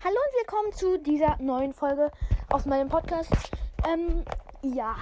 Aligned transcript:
Hallo 0.00 0.14
und 0.14 0.46
willkommen 0.46 0.72
zu 0.72 0.96
dieser 1.00 1.42
neuen 1.42 1.74
Folge 1.74 2.12
auf 2.50 2.66
meinem 2.66 2.88
Podcast. 2.88 3.32
Ähm, 3.84 4.24
ja. 4.62 4.94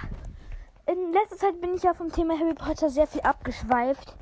In 0.87 1.13
letzter 1.13 1.37
Zeit 1.37 1.61
bin 1.61 1.75
ich 1.75 1.83
ja 1.83 1.93
vom 1.93 2.11
Thema 2.11 2.39
Harry 2.39 2.55
Potter 2.55 2.89
sehr 2.89 3.07
viel 3.07 3.21
abgeschweift. 3.21 4.17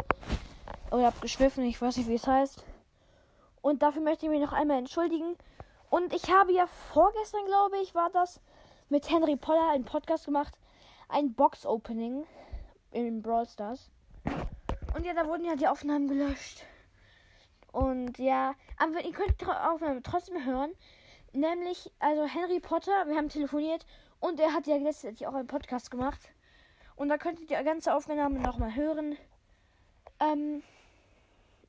Oder 0.90 1.06
abgeschwiffen, 1.06 1.62
ich 1.62 1.80
weiß 1.80 1.96
nicht, 1.96 2.08
wie 2.08 2.16
es 2.16 2.26
heißt. 2.26 2.64
Und 3.62 3.82
dafür 3.82 4.02
möchte 4.02 4.26
ich 4.26 4.32
mich 4.32 4.40
noch 4.40 4.52
einmal 4.52 4.78
entschuldigen. 4.78 5.36
Und 5.90 6.12
ich 6.12 6.32
habe 6.32 6.52
ja 6.52 6.66
vorgestern, 6.66 7.46
glaube 7.46 7.76
ich, 7.80 7.94
war 7.94 8.10
das, 8.10 8.40
mit 8.88 9.08
Henry 9.08 9.36
Potter 9.36 9.70
einen 9.70 9.84
Podcast 9.84 10.24
gemacht. 10.24 10.58
Ein 11.08 11.34
Box-Opening 11.34 12.26
in 12.90 13.22
Brawl 13.22 13.46
Stars. 13.46 13.92
Und 14.96 15.06
ja, 15.06 15.14
da 15.14 15.24
wurden 15.28 15.44
ja 15.44 15.54
die 15.54 15.68
Aufnahmen 15.68 16.08
gelöscht. 16.08 16.64
Und 17.74 18.18
ja, 18.18 18.54
aber 18.76 19.04
ihr 19.04 19.10
könnt 19.10 19.42
Aufnahme 19.42 20.00
trotzdem 20.00 20.44
hören. 20.44 20.70
Nämlich, 21.32 21.90
also 21.98 22.28
Harry 22.28 22.60
Potter, 22.60 23.08
wir 23.08 23.16
haben 23.16 23.28
telefoniert 23.28 23.84
und 24.20 24.38
er 24.38 24.52
hat 24.52 24.68
ja 24.68 24.76
letztendlich 24.76 25.26
auch 25.26 25.34
einen 25.34 25.48
Podcast 25.48 25.90
gemacht. 25.90 26.20
Und 26.94 27.08
da 27.08 27.18
könnt 27.18 27.40
ihr 27.40 27.46
die 27.48 27.64
ganze 27.64 27.92
Aufnahme 27.92 28.38
nochmal 28.38 28.76
hören. 28.76 29.18
Ähm, 30.20 30.62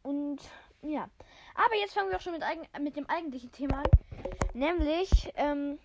und 0.04 0.38
ja. 0.84 1.10
Aber 1.56 1.76
jetzt 1.76 1.96
fangen 1.96 2.12
wir 2.12 2.18
auch 2.18 2.22
schon 2.22 2.34
mit, 2.34 2.44
mit 2.80 2.96
dem 2.96 3.10
eigentlichen 3.10 3.52
Thema 3.52 3.80
an. 3.80 3.90
Nämlich, 4.54 5.34
ähm, 5.34 5.80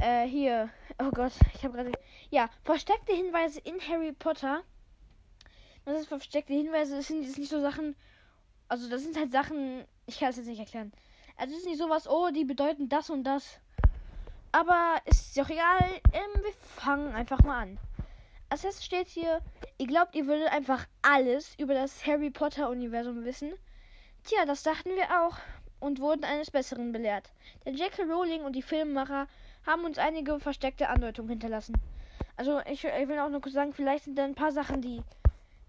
äh, 0.00 0.24
hier. 0.26 0.70
Oh 0.98 1.10
Gott, 1.10 1.32
ich 1.54 1.64
habe 1.64 1.74
gerade. 1.74 1.92
Ja, 2.30 2.48
versteckte 2.64 3.12
Hinweise 3.12 3.60
in 3.60 3.78
Harry 3.78 4.12
Potter. 4.12 4.62
Das 5.84 6.00
ist 6.00 6.08
versteckte 6.08 6.54
Hinweise, 6.54 6.96
das 6.96 7.08
sind 7.08 7.24
jetzt 7.24 7.36
nicht 7.36 7.50
so 7.50 7.60
Sachen 7.60 7.94
also 8.68 8.88
das 8.88 9.02
sind 9.02 9.16
halt 9.16 9.32
Sachen, 9.32 9.84
ich 10.06 10.18
kann 10.18 10.30
es 10.30 10.36
jetzt 10.36 10.46
nicht 10.46 10.60
erklären. 10.60 10.92
Also 11.36 11.54
es 11.54 11.60
ist 11.60 11.66
nicht 11.66 11.78
sowas, 11.78 12.08
oh, 12.08 12.30
die 12.30 12.44
bedeuten 12.44 12.88
das 12.88 13.10
und 13.10 13.24
das. 13.24 13.58
Aber 14.52 14.96
ist 15.04 15.36
doch 15.36 15.48
egal, 15.50 15.84
ähm, 16.12 16.42
wir 16.42 16.52
fangen 16.76 17.14
einfach 17.14 17.42
mal 17.42 17.62
an. 17.62 17.78
Als 18.50 18.64
erstes 18.64 18.84
steht 18.84 19.08
hier, 19.08 19.40
ihr 19.76 19.86
glaubt, 19.86 20.14
ihr 20.14 20.26
würdet 20.26 20.50
einfach 20.50 20.86
alles 21.02 21.54
über 21.58 21.74
das 21.74 22.06
Harry 22.06 22.30
Potter 22.30 22.70
Universum 22.70 23.24
wissen? 23.24 23.52
Tja, 24.24 24.44
das 24.46 24.62
dachten 24.62 24.90
wir 24.90 25.22
auch 25.22 25.36
und 25.80 26.00
wurden 26.00 26.24
eines 26.24 26.50
Besseren 26.50 26.92
belehrt. 26.92 27.30
Denn 27.64 27.74
J.K. 27.74 28.04
Rowling 28.04 28.42
und 28.42 28.54
die 28.54 28.62
Filmemacher 28.62 29.28
haben 29.66 29.84
uns 29.84 29.98
einige 29.98 30.40
versteckte 30.40 30.88
Andeutungen 30.88 31.30
hinterlassen. 31.30 31.74
Also 32.36 32.60
ich, 32.60 32.84
ich 32.84 33.08
will 33.08 33.18
auch 33.18 33.28
nur 33.28 33.40
kurz 33.40 33.54
sagen, 33.54 33.72
vielleicht 33.72 34.04
sind 34.04 34.16
da 34.16 34.24
ein 34.24 34.34
paar 34.34 34.52
Sachen, 34.52 34.80
die 34.80 35.02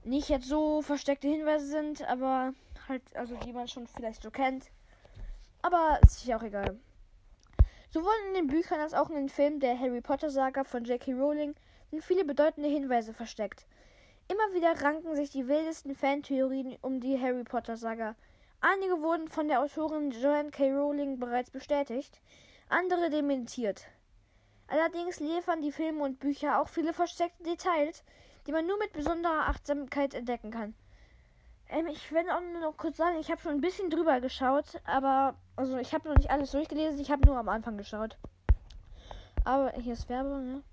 nicht 0.04 0.30
jetzt 0.30 0.48
so 0.48 0.82
versteckte 0.82 1.28
Hinweise 1.28 1.68
sind, 1.68 2.08
aber 2.08 2.54
halt, 2.88 3.02
also 3.16 3.36
die 3.36 3.54
man 3.54 3.68
schon 3.68 3.88
vielleicht 3.88 4.24
so 4.24 4.32
kennt. 4.32 4.72
Aber 5.62 6.00
ist 6.04 6.22
sich 6.22 6.34
auch 6.34 6.44
egal. 6.44 6.80
Sowohl 7.92 8.14
in 8.28 8.36
den 8.36 8.48
Büchern 8.48 8.80
als 8.80 8.94
auch 8.94 9.10
in 9.10 9.16
den 9.16 9.30
Filmen 9.30 9.60
der 9.60 9.78
Harry 9.78 10.02
Potter 10.02 10.30
Saga 10.30 10.64
von 10.64 10.86
J.K. 10.86 11.14
Rowling 11.14 11.56
sind 11.90 12.04
viele 12.04 12.24
bedeutende 12.24 12.70
Hinweise 12.70 13.14
versteckt. 13.14 13.66
Immer 14.28 14.54
wieder 14.54 14.80
ranken 14.84 15.16
sich 15.16 15.32
die 15.32 15.48
wildesten 15.48 15.96
Fantheorien 15.96 16.78
um 16.82 17.00
die 17.00 17.20
Harry 17.20 17.44
Potter 17.44 17.78
Saga. 17.78 18.16
Einige 18.62 19.02
wurden 19.02 19.28
von 19.28 19.48
der 19.48 19.62
Autorin 19.62 20.12
Joanne 20.12 20.52
K. 20.52 20.72
Rowling 20.72 21.18
bereits 21.18 21.50
bestätigt, 21.50 22.22
andere 22.70 23.10
dementiert. 23.10 23.88
Allerdings 24.68 25.20
liefern 25.20 25.64
die 25.64 25.72
Filme 25.72 26.04
und 26.04 26.20
Bücher 26.20 26.62
auch 26.62 26.70
viele 26.70 26.94
versteckte 26.94 27.42
Details, 27.42 28.04
die 28.50 28.54
man 28.54 28.66
nur 28.66 28.80
mit 28.80 28.94
besonderer 28.94 29.48
Achtsamkeit 29.48 30.16
entdecken 30.16 30.50
kann. 30.50 30.74
Ähm, 31.70 31.86
ich 31.86 32.12
will 32.12 32.28
auch 32.32 32.42
nur 32.42 32.62
noch 32.62 32.78
kurz 32.78 32.98
sagen, 32.98 33.20
ich 33.20 33.30
habe 33.30 33.40
schon 33.40 33.52
ein 33.52 33.62
bisschen 33.62 33.92
drüber 33.92 34.20
geschaut, 34.22 34.82
aber 34.86 35.36
also 35.56 35.78
ich 35.78 35.94
habe 35.94 36.10
noch 36.10 36.16
nicht 36.16 36.32
alles 36.32 36.50
durchgelesen, 36.50 37.00
ich 37.00 37.12
habe 37.12 37.28
nur 37.28 37.38
am 37.38 37.48
Anfang 37.48 37.78
geschaut. 37.78 38.18
Aber 39.46 39.72
hier 39.74 39.94
ist 39.94 40.10
Werbung, 40.10 40.52
ne? 40.52 40.64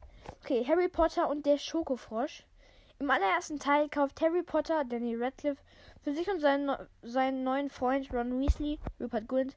Okay, 0.42 0.64
Harry 0.66 0.88
Potter 0.88 1.28
und 1.28 1.44
der 1.44 1.58
Schokofrosch. 1.58 2.46
Im 2.98 3.10
allerersten 3.10 3.58
Teil 3.58 3.90
kauft 3.90 4.22
Harry 4.22 4.42
Potter 4.42 4.82
Danny 4.86 5.14
Radcliffe 5.14 5.62
für 6.00 6.14
sich 6.14 6.30
und 6.30 6.40
seinen, 6.40 6.74
seinen 7.02 7.44
neuen 7.44 7.68
Freund 7.68 8.10
Ron 8.10 8.40
Weasley, 8.40 8.80
Rupert 8.98 9.28
Grint, 9.28 9.54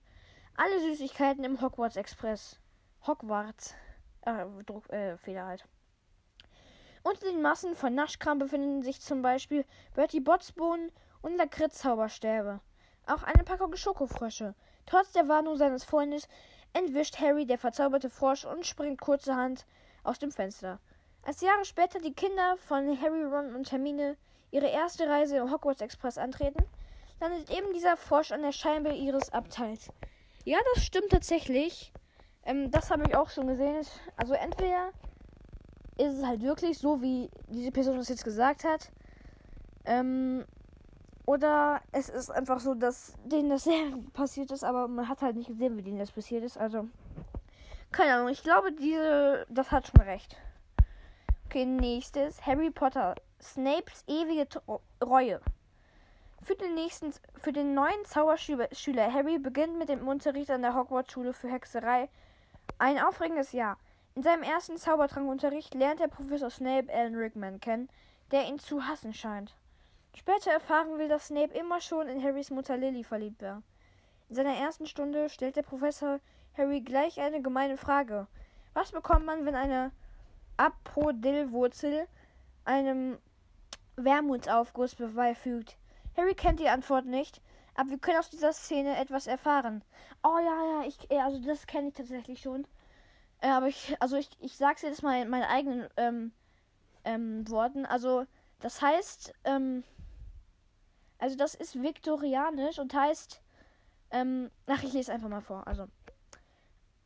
alle 0.58 0.78
Süßigkeiten 0.82 1.46
im 1.46 1.62
Hogwarts 1.62 1.96
Express. 1.96 2.60
Hogwarts. 3.08 3.76
Äh, 4.26 4.44
Druck, 4.66 4.90
äh, 4.90 5.16
halt. 5.26 5.64
Unter 7.10 7.26
den 7.26 7.42
Massen 7.42 7.74
von 7.74 7.96
Naschkram 7.96 8.38
befinden 8.38 8.84
sich 8.84 9.02
zum 9.02 9.24
Beispiel 9.24 9.66
Bertie 9.96 10.20
Botsbohnen 10.20 10.92
und 11.24 11.38
Lakritz-Zauberstäbe. 11.38 12.60
Auch 13.08 13.24
eine 13.24 13.44
Packung 13.44 13.76
Schokofrösche. 13.76 14.54
Trotz 14.86 15.12
der 15.14 15.28
Warnung 15.28 15.58
seines 15.58 15.84
Freundes 15.84 16.28
entwischt 16.74 17.20
Harry 17.20 17.48
der 17.48 17.58
verzauberte 17.58 18.12
Frosch 18.12 18.46
und 18.46 18.64
springt 18.64 19.02
kurzerhand 19.02 19.66
aus 20.04 20.20
dem 20.20 20.32
Fenster. 20.32 20.80
Als 21.24 21.42
Jahre 21.42 21.66
später 21.66 21.98
die 21.98 22.14
Kinder 22.14 22.58
von 22.58 23.02
Harry, 23.02 23.24
Ron 23.24 23.56
und 23.56 23.72
Hermine 23.72 24.16
ihre 24.52 24.68
erste 24.68 25.10
Reise 25.10 25.38
im 25.38 25.52
Hogwarts 25.52 25.82
Express 25.82 26.20
antreten, 26.20 26.64
landet 27.20 27.50
eben 27.50 27.74
dieser 27.74 27.98
Frosch 27.98 28.32
an 28.32 28.44
der 28.44 28.52
Scheibe 28.52 28.94
ihres 28.94 29.34
Abteils. 29.34 29.90
Ja, 30.46 30.60
das 30.76 30.86
stimmt 30.86 31.10
tatsächlich. 31.10 31.92
Ähm, 32.46 32.70
das 32.70 32.92
habe 32.92 33.02
ich 33.08 33.16
auch 33.16 33.32
schon 33.32 33.48
gesehen. 33.48 33.84
Also 34.16 34.36
entweder 34.36 34.92
ist 36.00 36.18
es 36.18 36.26
halt 36.26 36.42
wirklich 36.42 36.78
so, 36.78 37.02
wie 37.02 37.30
diese 37.48 37.72
Person 37.72 37.98
es 37.98 38.10
jetzt 38.10 38.24
gesagt 38.24 38.64
hat. 38.64 38.92
Ähm, 39.86 40.46
oder 41.26 41.82
es 41.92 42.10
ist 42.10 42.32
einfach 42.32 42.60
so, 42.60 42.74
dass 42.74 43.14
denen 43.26 43.50
das 43.50 43.68
passiert 44.14 44.52
ist, 44.52 44.64
aber 44.64 44.88
man 44.88 45.08
hat 45.10 45.22
halt 45.22 45.36
nicht 45.36 45.48
gesehen, 45.48 45.78
wie 45.78 45.84
denen 45.84 46.00
das 46.00 46.12
passiert 46.12 46.44
ist. 46.44 46.58
Also, 46.58 46.88
keine 47.92 48.14
Ahnung. 48.14 48.30
Ich 48.30 48.44
glaube, 48.44 48.72
diese, 48.72 49.46
das 49.50 49.72
hat 49.72 49.88
schon 49.88 50.02
recht. 50.02 50.38
Okay, 51.46 51.66
nächstes. 51.66 52.46
Harry 52.46 52.72
Potter. 52.72 53.16
Snapes 53.42 54.04
ewige 54.08 54.48
Reue. 55.04 55.42
Für 56.42 56.56
den 56.56 56.76
nächsten, 56.76 57.14
für 57.36 57.52
den 57.52 57.74
neuen 57.74 58.06
Zauberschüler 58.06 59.14
Harry 59.14 59.38
beginnt 59.38 59.78
mit 59.78 59.90
dem 59.90 60.08
Unterricht 60.08 60.50
an 60.52 60.62
der 60.62 60.76
Hogwarts-Schule 60.76 61.34
für 61.34 61.50
Hexerei 61.50 62.10
ein 62.78 63.00
aufregendes 63.00 63.52
Jahr. 63.52 63.78
In 64.16 64.24
seinem 64.24 64.44
ersten 64.44 64.78
Zaubertrankunterricht 64.78 65.74
lernt 65.76 66.02
er 66.02 66.08
Professor 66.08 66.50
Snape 66.50 66.92
Alan 66.92 67.16
Rickman 67.16 67.60
kennen, 67.60 67.90
der 68.32 68.48
ihn 68.48 68.60
zu 68.60 68.86
hassen 68.86 69.14
scheint. 69.14 69.56
Später 70.16 70.52
erfahren 70.52 70.98
wir, 70.98 71.08
dass 71.08 71.28
Snape 71.28 71.54
immer 71.58 71.80
schon 71.80 72.08
in 72.08 72.22
Harrys 72.22 72.50
Mutter 72.50 72.78
Lily 72.78 73.04
verliebt 73.04 73.42
war. 73.42 73.62
In 74.28 74.36
seiner 74.36 74.56
ersten 74.56 74.86
Stunde 74.86 75.30
stellt 75.30 75.56
der 75.56 75.64
Professor 75.64 76.20
Harry 76.58 76.82
gleich 76.82 77.20
eine 77.20 77.42
gemeine 77.42 77.78
Frage. 77.78 78.28
Was 78.74 78.92
bekommt 78.92 79.26
man, 79.26 79.46
wenn 79.46 79.56
eine 79.56 79.92
Apodillwurzel 80.58 82.08
einem 82.66 83.18
Wermutsaufguss 83.96 84.96
beifügt? 84.96 85.78
Harry 86.18 86.36
kennt 86.36 86.60
die 86.60 86.70
Antwort 86.70 87.06
nicht, 87.06 87.42
aber 87.76 87.92
wir 87.92 87.98
können 87.98 88.20
aus 88.20 88.30
dieser 88.30 88.52
Szene 88.52 88.98
etwas 88.98 89.26
erfahren. 89.26 89.84
Oh 90.24 90.38
ja, 90.38 90.82
ja, 90.82 90.88
ich, 90.88 91.10
also 91.12 91.40
das 91.40 91.66
kenne 91.66 91.88
ich 91.88 91.94
tatsächlich 91.94 92.42
schon. 92.42 92.68
Äh, 93.42 93.50
aber 93.50 93.68
ich, 93.68 93.96
also 94.00 94.18
ich, 94.18 94.30
ich 94.40 94.58
sag's 94.58 94.82
jetzt 94.82 95.04
mal 95.04 95.22
in 95.22 95.30
meinen 95.30 95.44
eigenen 95.44 95.88
ähm, 95.98 96.32
ähm, 97.06 97.50
Worten. 97.50 97.86
Also, 97.86 98.26
das 98.60 98.82
heißt, 98.82 99.34
ähm, 99.46 99.84
also 101.18 101.36
das 101.36 101.56
ist 101.56 101.82
viktorianisch 101.82 102.80
und 102.80 102.94
heißt, 102.94 103.42
ähm, 104.12 104.50
ach, 104.68 104.84
ich 104.84 104.94
lese 104.94 105.12
einfach 105.12 105.30
mal 105.30 105.42
vor. 105.42 105.68
Also, 105.68 105.88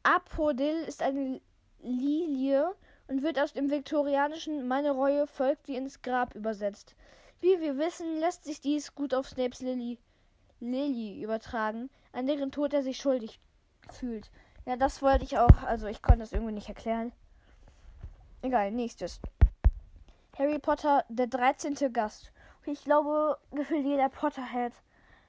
Apodil 0.03 0.83
ist 0.83 1.01
eine 1.01 1.41
Lilie 1.81 2.73
und 3.07 3.23
wird 3.23 3.39
aus 3.39 3.53
dem 3.53 3.69
viktorianischen 3.69 4.67
Meine 4.67 4.91
Reue 4.91 5.27
folgt 5.27 5.67
wie 5.67 5.75
ins 5.75 6.01
Grab 6.01 6.35
übersetzt. 6.35 6.95
Wie 7.41 7.59
wir 7.59 7.77
wissen, 7.77 8.19
lässt 8.19 8.45
sich 8.45 8.61
dies 8.61 8.95
gut 8.95 9.13
auf 9.13 9.27
Snapes 9.27 9.61
Lily, 9.61 9.99
Lily 10.59 11.21
übertragen, 11.21 11.89
an 12.13 12.25
deren 12.25 12.51
Tod 12.51 12.73
er 12.73 12.83
sich 12.83 12.97
schuldig 12.97 13.39
fühlt. 13.91 14.31
Ja, 14.65 14.77
das 14.77 15.01
wollte 15.01 15.25
ich 15.25 15.37
auch, 15.37 15.63
also 15.63 15.87
ich 15.87 16.01
konnte 16.01 16.19
das 16.19 16.31
irgendwie 16.31 16.53
nicht 16.53 16.69
erklären. 16.69 17.11
Egal, 18.41 18.71
nächstes. 18.71 19.19
Harry 20.37 20.57
Potter, 20.57 21.03
der 21.09 21.27
13. 21.27 21.93
Gast. 21.93 22.31
Ich 22.65 22.83
glaube, 22.83 23.37
gefühlt 23.51 23.85
jeder 23.85 24.09
Potterhead 24.09 24.73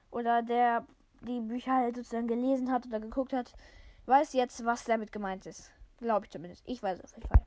oder 0.09 0.41
der 0.41 0.85
die 1.21 1.41
Bücher 1.41 1.73
halt 1.73 1.95
sozusagen 1.95 2.27
gelesen 2.27 2.71
hat 2.71 2.85
oder 2.85 2.99
geguckt 2.99 3.33
hat, 3.33 3.53
weiß 4.05 4.33
jetzt, 4.33 4.63
was 4.65 4.85
damit 4.85 5.11
gemeint 5.11 5.45
ist. 5.45 5.71
Glaube 5.97 6.25
ich 6.25 6.31
zumindest. 6.31 6.63
Ich 6.65 6.81
weiß 6.81 6.99
es 6.99 7.13
auf 7.13 7.23
jeden 7.23 7.27
Fall. 7.27 7.45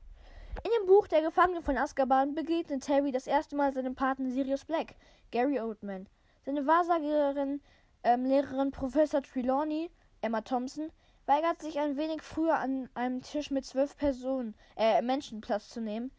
In 0.63 0.71
dem 0.79 0.87
Buch 0.87 1.07
Der 1.07 1.21
Gefangene 1.21 1.61
von 1.61 1.77
Azkaban 1.77 2.35
begegnet 2.35 2.87
Harry 2.89 3.11
das 3.11 3.27
erste 3.27 3.55
Mal 3.55 3.73
seinem 3.73 3.95
Paten 3.95 4.31
Sirius 4.31 4.65
Black, 4.65 4.95
Gary 5.31 5.59
Oldman. 5.59 6.07
Seine 6.45 6.65
Wahrsagerin, 6.67 7.61
ähm, 8.03 8.25
Lehrerin 8.25 8.71
Professor 8.71 9.21
Trelawney, 9.21 9.89
Emma 10.21 10.41
Thompson, 10.41 10.91
weigert 11.29 11.61
sich 11.61 11.77
ein 11.77 11.95
wenig 11.95 12.23
früher 12.23 12.55
an 12.55 12.89
einem 12.95 13.21
Tisch 13.21 13.51
mit 13.51 13.63
zwölf 13.63 13.95
Personen, 13.95 14.55
äh, 14.75 14.99
Menschen 15.03 15.41
Platz 15.41 15.69
zu 15.69 15.79
nehmen, 15.79 16.09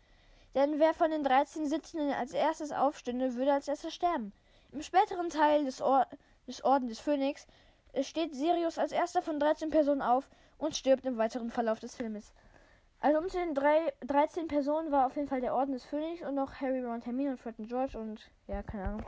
denn 0.54 0.78
wer 0.78 0.94
von 0.94 1.10
den 1.10 1.24
13 1.24 1.66
Sitzenden 1.66 2.12
als 2.12 2.32
erstes 2.32 2.70
aufstünde, 2.70 3.34
würde 3.34 3.52
als 3.52 3.66
erster 3.66 3.90
sterben. 3.90 4.32
Im 4.70 4.82
späteren 4.82 5.28
Teil 5.28 5.64
des, 5.64 5.82
Or 5.82 6.06
des 6.46 6.62
Orden 6.62 6.86
des 6.86 7.00
Phönix 7.00 7.48
Es 7.92 8.06
steht 8.06 8.36
Sirius 8.36 8.78
als 8.78 8.92
erster 8.92 9.20
von 9.20 9.40
13 9.40 9.70
Personen 9.70 10.00
auf 10.00 10.30
und 10.58 10.76
stirbt 10.76 11.04
im 11.04 11.18
weiteren 11.18 11.50
Verlauf 11.50 11.80
des 11.80 11.96
Filmes. 11.96 12.32
Also 13.00 13.18
unter 13.18 13.44
den 13.44 13.56
drei, 13.56 13.92
13 14.06 14.46
Personen 14.46 14.92
war 14.92 15.06
auf 15.06 15.16
jeden 15.16 15.26
Fall 15.26 15.40
der 15.40 15.56
Orden 15.56 15.72
des 15.72 15.84
Phönix 15.84 16.22
und 16.22 16.36
noch 16.36 16.60
Harry, 16.60 16.84
Ron, 16.84 17.02
Hermine 17.02 17.30
und 17.30 17.40
Fred 17.40 17.58
und 17.58 17.66
George 17.66 17.98
und 17.98 18.30
ja, 18.46 18.62
keine 18.62 18.84
Ahnung. 18.84 19.02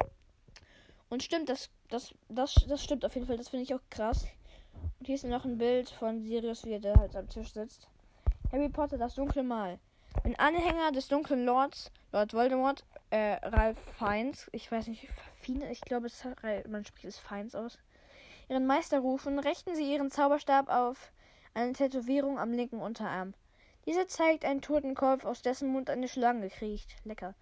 Und 1.10 1.22
stimmt, 1.22 1.48
das, 1.48 1.70
das, 1.90 2.12
das, 2.28 2.56
das 2.66 2.82
stimmt 2.82 3.05
auf 3.05 3.14
jeden 3.14 3.28
Fall, 3.28 3.37
das 3.37 3.50
finde 3.50 3.62
ich 3.62 3.72
auch 3.72 3.82
krass. 3.88 4.26
Und 4.99 5.06
hier 5.06 5.14
ist 5.14 5.25
noch 5.25 5.44
ein 5.44 5.58
Bild 5.58 5.90
von 5.90 6.23
Sirius, 6.23 6.64
wie 6.64 6.73
er 6.73 6.81
da 6.81 6.94
halt 6.99 7.17
am 7.17 7.29
Tisch 7.29 7.52
sitzt. 7.52 7.88
Harry 8.50 8.69
Potter, 8.69 8.99
das 8.99 9.14
dunkle 9.14 9.43
Mal. 9.43 9.79
Ein 10.25 10.38
Anhänger 10.38 10.93
des 10.93 11.08
dunklen 11.08 11.44
Lords, 11.44 11.90
Lord 12.12 12.34
Voldemort, 12.34 12.84
äh, 13.11 13.38
Ralph 13.43 13.79
Fiennes, 13.99 14.49
ich 14.52 14.70
weiß 14.70 14.88
nicht, 14.88 15.08
Fiennes, 15.40 15.70
ich 15.70 15.81
glaube, 15.81 16.06
es, 16.06 16.25
man 16.69 16.84
spricht 16.84 17.06
es 17.06 17.19
Fiennes 17.19 17.55
aus, 17.55 17.79
ihren 18.49 18.67
Meister 18.67 19.00
rufen, 19.00 19.38
richten 19.38 19.75
sie 19.75 19.90
ihren 19.90 20.11
Zauberstab 20.11 20.69
auf 20.69 21.12
eine 21.55 21.73
Tätowierung 21.73 22.38
am 22.38 22.52
linken 22.52 22.81
Unterarm. 22.81 23.34
Diese 23.87 24.06
zeigt 24.06 24.44
einen 24.44 24.62
Totenkopf, 24.62 25.25
aus 25.25 25.43
dessen 25.43 25.69
Mund 25.69 25.90
eine 25.90 26.08
Schlange 26.08 26.49
kriecht. 26.50 26.94
Lecker. 27.05 27.34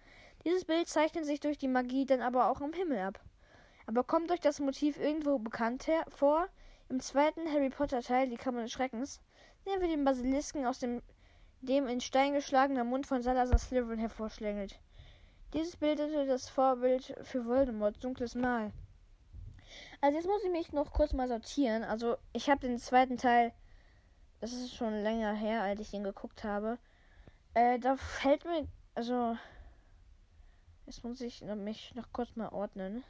Dieses 0.43 0.65
Bild 0.65 0.87
zeichnet 0.87 1.25
sich 1.25 1.39
durch 1.39 1.57
die 1.57 1.67
Magie 1.67 2.05
dann 2.05 2.21
aber 2.21 2.49
auch 2.49 2.61
am 2.61 2.73
Himmel 2.73 2.99
ab. 2.99 3.19
Aber 3.85 4.03
kommt 4.03 4.31
euch 4.31 4.39
das 4.39 4.59
Motiv 4.59 4.97
irgendwo 4.97 5.37
bekannt 5.37 5.87
vor? 6.07 6.47
Im 6.91 6.99
zweiten 6.99 7.49
Harry 7.49 7.69
Potter 7.69 8.01
Teil, 8.01 8.27
die 8.27 8.35
Kammer 8.35 8.63
des 8.63 8.73
Schreckens, 8.73 9.21
sehen 9.63 9.79
wir 9.79 9.87
den 9.87 10.03
Basilisken 10.03 10.65
aus 10.65 10.79
dem, 10.79 11.01
dem 11.61 11.87
in 11.87 12.01
Stein 12.01 12.33
geschlagener 12.33 12.83
Mund 12.83 13.07
von 13.07 13.21
Salazar 13.21 13.57
Slytherin 13.57 13.97
hervorschlängelt. 13.97 14.77
Dieses 15.53 15.77
bildete 15.77 16.25
das 16.25 16.49
Vorbild 16.49 17.15
für 17.23 17.45
Voldemorts 17.45 17.99
dunkles 17.99 18.35
Mal. 18.35 18.73
Also 20.01 20.17
jetzt 20.17 20.27
muss 20.27 20.43
ich 20.43 20.51
mich 20.51 20.73
noch 20.73 20.91
kurz 20.91 21.13
mal 21.13 21.29
sortieren. 21.29 21.83
Also 21.85 22.17
ich 22.33 22.49
habe 22.49 22.67
den 22.67 22.77
zweiten 22.77 23.15
Teil 23.15 23.53
das 24.41 24.51
ist 24.51 24.75
schon 24.75 25.01
länger 25.01 25.33
her, 25.33 25.61
als 25.61 25.79
ich 25.79 25.91
den 25.91 26.03
geguckt 26.03 26.43
habe. 26.43 26.77
Äh, 27.53 27.79
da 27.79 27.95
fällt 27.95 28.43
mir, 28.43 28.67
also, 28.95 29.37
jetzt 30.87 31.05
muss 31.05 31.21
ich 31.21 31.41
mich 31.41 31.95
noch 31.95 32.11
kurz 32.11 32.35
mal 32.35 32.49
ordnen. 32.49 33.03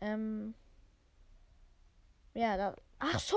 Ähm, 0.00 0.54
ja, 2.36 2.56
da, 2.56 2.74
ach 2.98 3.18
so, 3.18 3.36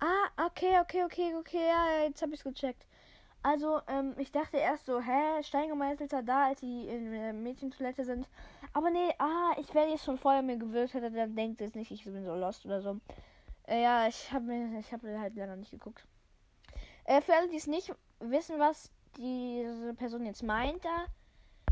ah, 0.00 0.46
okay, 0.46 0.80
okay, 0.80 1.04
okay, 1.04 1.34
okay, 1.36 1.68
ja, 1.68 2.04
jetzt 2.04 2.22
habe 2.22 2.34
ich's 2.34 2.44
gecheckt. 2.44 2.86
Also, 3.42 3.80
ähm, 3.86 4.14
ich 4.18 4.32
dachte 4.32 4.56
erst 4.56 4.86
so, 4.86 5.00
hä, 5.00 5.42
Steingemeißelter 5.42 6.22
da, 6.22 6.46
als 6.46 6.60
die 6.60 6.88
in 6.88 7.12
der 7.12 7.32
Mädchentoilette 7.32 8.04
sind. 8.04 8.26
Aber 8.72 8.90
nee, 8.90 9.12
ah, 9.18 9.52
ich 9.60 9.72
werde 9.72 9.92
jetzt 9.92 10.04
schon 10.04 10.18
vorher 10.18 10.42
mir 10.42 10.56
gewürzt 10.56 10.94
hätte, 10.94 11.10
dann 11.10 11.36
denkt 11.36 11.60
jetzt 11.60 11.76
nicht, 11.76 11.90
ich 11.90 12.04
bin 12.04 12.24
so 12.24 12.34
lost 12.34 12.66
oder 12.66 12.80
so. 12.80 12.98
Äh, 13.68 13.82
ja, 13.82 14.08
ich 14.08 14.32
habe 14.32 14.46
mir, 14.46 14.80
ich 14.80 14.92
habe 14.92 15.18
halt 15.20 15.36
leider 15.36 15.54
nicht 15.54 15.70
geguckt. 15.70 16.04
Äh, 17.04 17.20
für 17.20 17.34
alle, 17.34 17.48
die 17.48 17.56
es 17.56 17.66
nicht 17.66 17.94
wissen, 18.18 18.58
was 18.58 18.90
diese 19.16 19.94
Person 19.94 20.26
jetzt 20.26 20.42
meint, 20.42 20.84
da, 20.84 21.06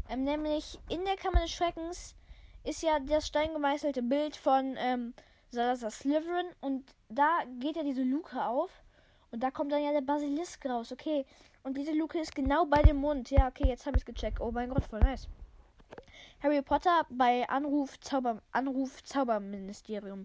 ähm, 0.08 0.24
nämlich 0.24 0.78
in 0.88 1.04
der 1.04 1.16
Kammer 1.16 1.40
des 1.40 1.50
Schreckens 1.50 2.14
ist 2.62 2.82
ja 2.82 2.98
das 3.00 3.26
steingemeißelte 3.26 4.02
Bild 4.02 4.36
von 4.36 4.76
ähm, 4.78 5.14
Salazar 5.54 5.90
Slytherin 5.90 6.46
und 6.60 6.84
da 7.08 7.40
geht 7.60 7.76
ja 7.76 7.82
diese 7.82 8.02
Luke 8.02 8.44
auf 8.44 8.70
und 9.30 9.40
da 9.42 9.50
kommt 9.50 9.72
dann 9.72 9.82
ja 9.82 9.92
der 9.92 10.00
Basilisk 10.00 10.66
raus, 10.66 10.92
okay. 10.92 11.24
Und 11.62 11.76
diese 11.78 11.92
Luke 11.92 12.18
ist 12.20 12.34
genau 12.34 12.66
bei 12.66 12.82
dem 12.82 12.98
Mund. 12.98 13.30
Ja, 13.30 13.48
okay, 13.48 13.66
jetzt 13.66 13.86
habe 13.86 13.96
ich 13.96 14.02
es 14.02 14.06
gecheckt. 14.06 14.40
Oh 14.40 14.52
mein 14.52 14.68
Gott, 14.68 14.84
voll 14.84 15.00
nice. 15.00 15.28
Harry 16.42 16.60
Potter 16.60 17.06
bei 17.08 17.48
Anruf 17.48 17.98
Zauber 18.00 18.42
Anruf 18.52 19.02
Zauberministerium. 19.02 20.24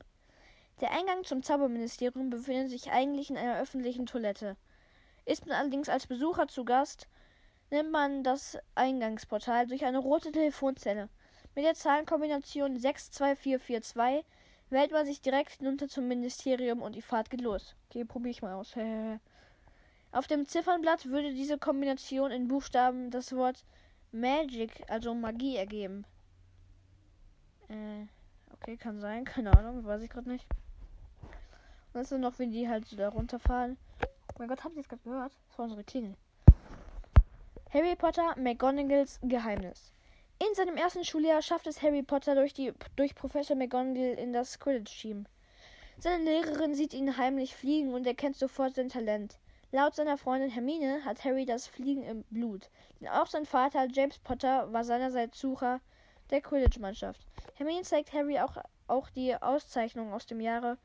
Der 0.81 0.91
Eingang 0.91 1.23
zum 1.23 1.43
Zauberministerium 1.43 2.29
befindet 2.29 2.69
sich 2.69 2.91
eigentlich 2.91 3.29
in 3.29 3.37
einer 3.37 3.59
öffentlichen 3.59 4.05
Toilette. 4.05 4.57
Ist 5.25 5.45
man 5.45 5.55
allerdings 5.55 5.89
als 5.89 6.07
Besucher 6.07 6.47
zu 6.47 6.65
Gast, 6.65 7.07
nimmt 7.71 7.91
man 7.91 8.23
das 8.23 8.57
Eingangsportal 8.75 9.67
durch 9.67 9.85
eine 9.85 9.99
rote 9.99 10.31
Telefonzelle. 10.31 11.09
Mit 11.55 11.65
der 11.65 11.73
Zahlenkombination 11.73 12.77
62442 12.77 14.25
wählt 14.69 14.91
man 14.91 15.05
sich 15.05 15.21
direkt 15.21 15.53
hinunter 15.53 15.87
zum 15.87 16.07
Ministerium 16.07 16.81
und 16.81 16.95
die 16.95 17.01
Fahrt 17.01 17.29
geht 17.29 17.41
los. 17.41 17.75
Okay, 17.89 18.05
probiere 18.05 18.31
ich 18.31 18.41
mal 18.41 18.53
aus. 18.53 18.73
Auf 20.11 20.27
dem 20.27 20.47
Ziffernblatt 20.47 21.05
würde 21.05 21.33
diese 21.33 21.57
Kombination 21.57 22.31
in 22.31 22.47
Buchstaben 22.47 23.11
das 23.11 23.35
Wort 23.35 23.63
Magic, 24.11 24.83
also 24.87 25.13
Magie, 25.13 25.55
ergeben. 25.55 26.05
Äh, 27.67 28.07
okay, 28.53 28.75
kann 28.75 28.99
sein, 28.99 29.25
keine 29.25 29.55
Ahnung, 29.55 29.85
weiß 29.85 30.01
ich 30.01 30.09
gerade 30.09 30.29
nicht. 30.29 30.45
Und 31.93 32.01
das 32.01 32.09
sind 32.09 32.21
noch, 32.21 32.39
wie 32.39 32.47
die 32.47 32.67
halt 32.67 32.87
so 32.87 32.95
da 32.95 33.09
runterfahren. 33.09 33.77
Oh 34.01 34.35
mein 34.39 34.47
Gott, 34.47 34.63
habt 34.63 34.75
ihr 34.75 34.81
das 34.81 34.89
gerade 34.89 35.03
gehört? 35.03 35.31
Das 35.47 35.59
war 35.59 35.65
unsere 35.65 35.83
Klingel. 35.83 36.15
Harry 37.71 37.95
Potter, 37.95 38.35
McGonagalls 38.35 39.19
Geheimnis. 39.21 39.91
In 40.41 40.55
seinem 40.55 40.77
ersten 40.77 41.03
Schuljahr 41.03 41.41
schafft 41.41 41.67
es 41.67 41.81
Harry 41.81 42.01
Potter 42.01 42.33
durch, 42.33 42.53
die, 42.53 42.71
durch 42.95 43.13
Professor 43.13 43.57
McGonagall 43.57 44.17
in 44.17 44.31
das 44.31 44.57
Quidditch-Team. 44.57 45.25
Seine 45.97 46.23
Lehrerin 46.23 46.75
sieht 46.75 46.93
ihn 46.93 47.17
heimlich 47.17 47.53
fliegen 47.53 47.93
und 47.93 48.07
erkennt 48.07 48.37
sofort 48.37 48.75
sein 48.75 48.87
Talent. 48.87 49.37
Laut 49.73 49.95
seiner 49.95 50.17
Freundin 50.17 50.49
Hermine 50.49 51.03
hat 51.03 51.25
Harry 51.25 51.45
das 51.45 51.67
Fliegen 51.67 52.03
im 52.03 52.23
Blut. 52.29 52.69
Denn 53.01 53.09
auch 53.09 53.27
sein 53.27 53.45
Vater 53.45 53.85
James 53.91 54.17
Potter 54.19 54.71
war 54.71 54.85
seinerseits 54.85 55.37
Sucher 55.41 55.81
der 56.29 56.39
Quidditch-Mannschaft. 56.39 57.19
Hermine 57.55 57.81
zeigt 57.81 58.13
Harry 58.13 58.39
auch, 58.39 58.55
auch 58.87 59.09
die 59.09 59.35
Auszeichnung 59.35 60.13
aus 60.13 60.25
dem 60.25 60.39
Jahre 60.39 60.77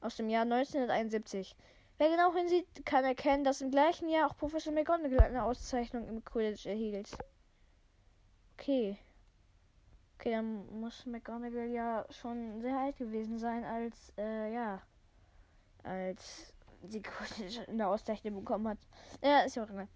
aus 0.00 0.16
dem 0.16 0.30
Jahr 0.30 0.44
1971. 0.44 1.54
Wer 1.98 2.08
genau 2.08 2.34
hinsieht, 2.34 2.86
kann 2.86 3.04
erkennen, 3.04 3.44
dass 3.44 3.60
im 3.60 3.70
gleichen 3.70 4.08
Jahr 4.08 4.30
auch 4.30 4.38
Professor 4.38 4.72
McGonagall 4.72 5.20
eine 5.20 5.44
Auszeichnung 5.44 6.08
im 6.08 6.24
Quidditch 6.24 6.64
erhielt. 6.64 7.10
Okay. 8.54 8.98
Okay, 10.18 10.30
dann 10.30 10.80
muss 10.80 11.04
McGonagall 11.04 11.68
ja 11.68 12.06
schon 12.10 12.60
sehr 12.60 12.78
alt 12.78 12.96
gewesen 12.96 13.38
sein, 13.38 13.64
als, 13.64 14.12
äh, 14.16 14.52
ja, 14.52 14.80
als 15.82 16.54
sie 16.82 17.02
eine 17.68 17.88
Auszeichnung 17.88 18.36
bekommen 18.36 18.68
hat. 18.68 18.78
Ja, 19.22 19.40
ist 19.40 19.56
ja 19.56 19.64
auch 19.64 19.70
egal. 19.70 19.88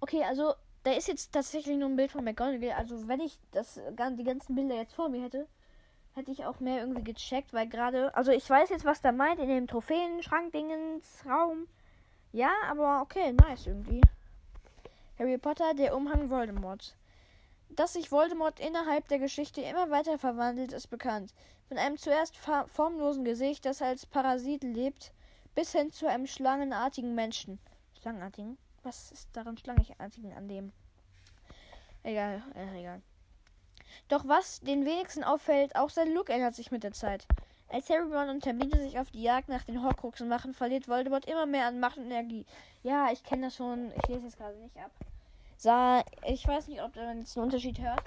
Okay, 0.00 0.22
also, 0.24 0.54
da 0.82 0.92
ist 0.92 1.08
jetzt 1.08 1.32
tatsächlich 1.32 1.76
nur 1.78 1.88
ein 1.88 1.96
Bild 1.96 2.12
von 2.12 2.22
McGonagall. 2.22 2.72
Also, 2.72 3.08
wenn 3.08 3.20
ich 3.20 3.38
das, 3.50 3.80
die 3.92 4.24
ganzen 4.24 4.54
Bilder 4.54 4.74
jetzt 4.74 4.94
vor 4.94 5.08
mir 5.08 5.22
hätte, 5.22 5.48
hätte 6.14 6.30
ich 6.30 6.44
auch 6.44 6.60
mehr 6.60 6.80
irgendwie 6.80 7.04
gecheckt, 7.04 7.52
weil 7.52 7.68
gerade, 7.68 8.14
also 8.14 8.30
ich 8.30 8.48
weiß 8.48 8.70
jetzt, 8.70 8.84
was 8.84 9.00
da 9.00 9.10
meint 9.10 9.40
in 9.40 9.48
dem 9.48 9.66
Trophäen-Schrank-Dingens 9.66 11.24
Raum. 11.26 11.66
Ja, 12.32 12.52
aber 12.68 13.00
okay, 13.00 13.32
nice 13.32 13.66
irgendwie. 13.66 14.00
Harry 15.18 15.38
Potter, 15.38 15.74
der 15.74 15.96
Umhang 15.96 16.28
Voldemorts. 16.28 16.94
Dass 17.76 17.94
sich 17.94 18.12
Voldemort 18.12 18.60
innerhalb 18.60 19.08
der 19.08 19.18
Geschichte 19.18 19.60
immer 19.60 19.90
weiter 19.90 20.16
verwandelt, 20.16 20.72
ist 20.72 20.88
bekannt. 20.88 21.34
Von 21.66 21.76
einem 21.76 21.96
zuerst 21.96 22.36
formlosen 22.36 23.24
Gesicht, 23.24 23.64
das 23.64 23.82
als 23.82 24.06
Parasit 24.06 24.62
lebt, 24.62 25.12
bis 25.56 25.72
hin 25.72 25.90
zu 25.90 26.06
einem 26.06 26.28
schlangenartigen 26.28 27.16
Menschen. 27.16 27.58
Schlangenartigen? 28.00 28.58
Was 28.84 29.10
ist 29.10 29.28
daran 29.32 29.58
schlangenartigen 29.58 30.32
an 30.34 30.46
dem? 30.46 30.72
Egal, 32.04 32.44
äh, 32.54 32.78
egal. 32.78 33.02
Doch 34.08 34.28
was 34.28 34.60
den 34.60 34.84
wenigsten 34.84 35.24
auffällt, 35.24 35.74
auch 35.74 35.90
sein 35.90 36.12
Look 36.12 36.28
ändert 36.28 36.54
sich 36.54 36.70
mit 36.70 36.84
der 36.84 36.92
Zeit. 36.92 37.26
Als 37.68 37.88
Harry, 37.90 38.02
Ron 38.02 38.28
und 38.28 38.46
Hermine 38.46 38.78
sich 38.78 38.98
auf 39.00 39.10
die 39.10 39.22
Jagd 39.22 39.48
nach 39.48 39.64
den 39.64 39.82
Horcruxen 39.82 40.28
machen, 40.28 40.52
verliert 40.52 40.86
Voldemort 40.86 41.24
immer 41.24 41.46
mehr 41.46 41.66
an 41.66 41.80
Macht 41.80 41.96
und 41.96 42.04
Energie. 42.04 42.46
Ja, 42.84 43.10
ich 43.10 43.24
kenne 43.24 43.46
das 43.46 43.56
schon. 43.56 43.90
Ich 43.96 44.08
lese 44.08 44.28
es 44.28 44.36
gerade 44.36 44.58
nicht 44.58 44.76
ab. 44.76 44.92
Sah, 45.56 46.04
ich 46.26 46.46
weiß 46.46 46.68
nicht, 46.68 46.82
ob 46.82 46.94
man 46.96 47.20
jetzt 47.20 47.36
einen 47.36 47.46
Unterschied 47.46 47.80
hört. 47.80 48.00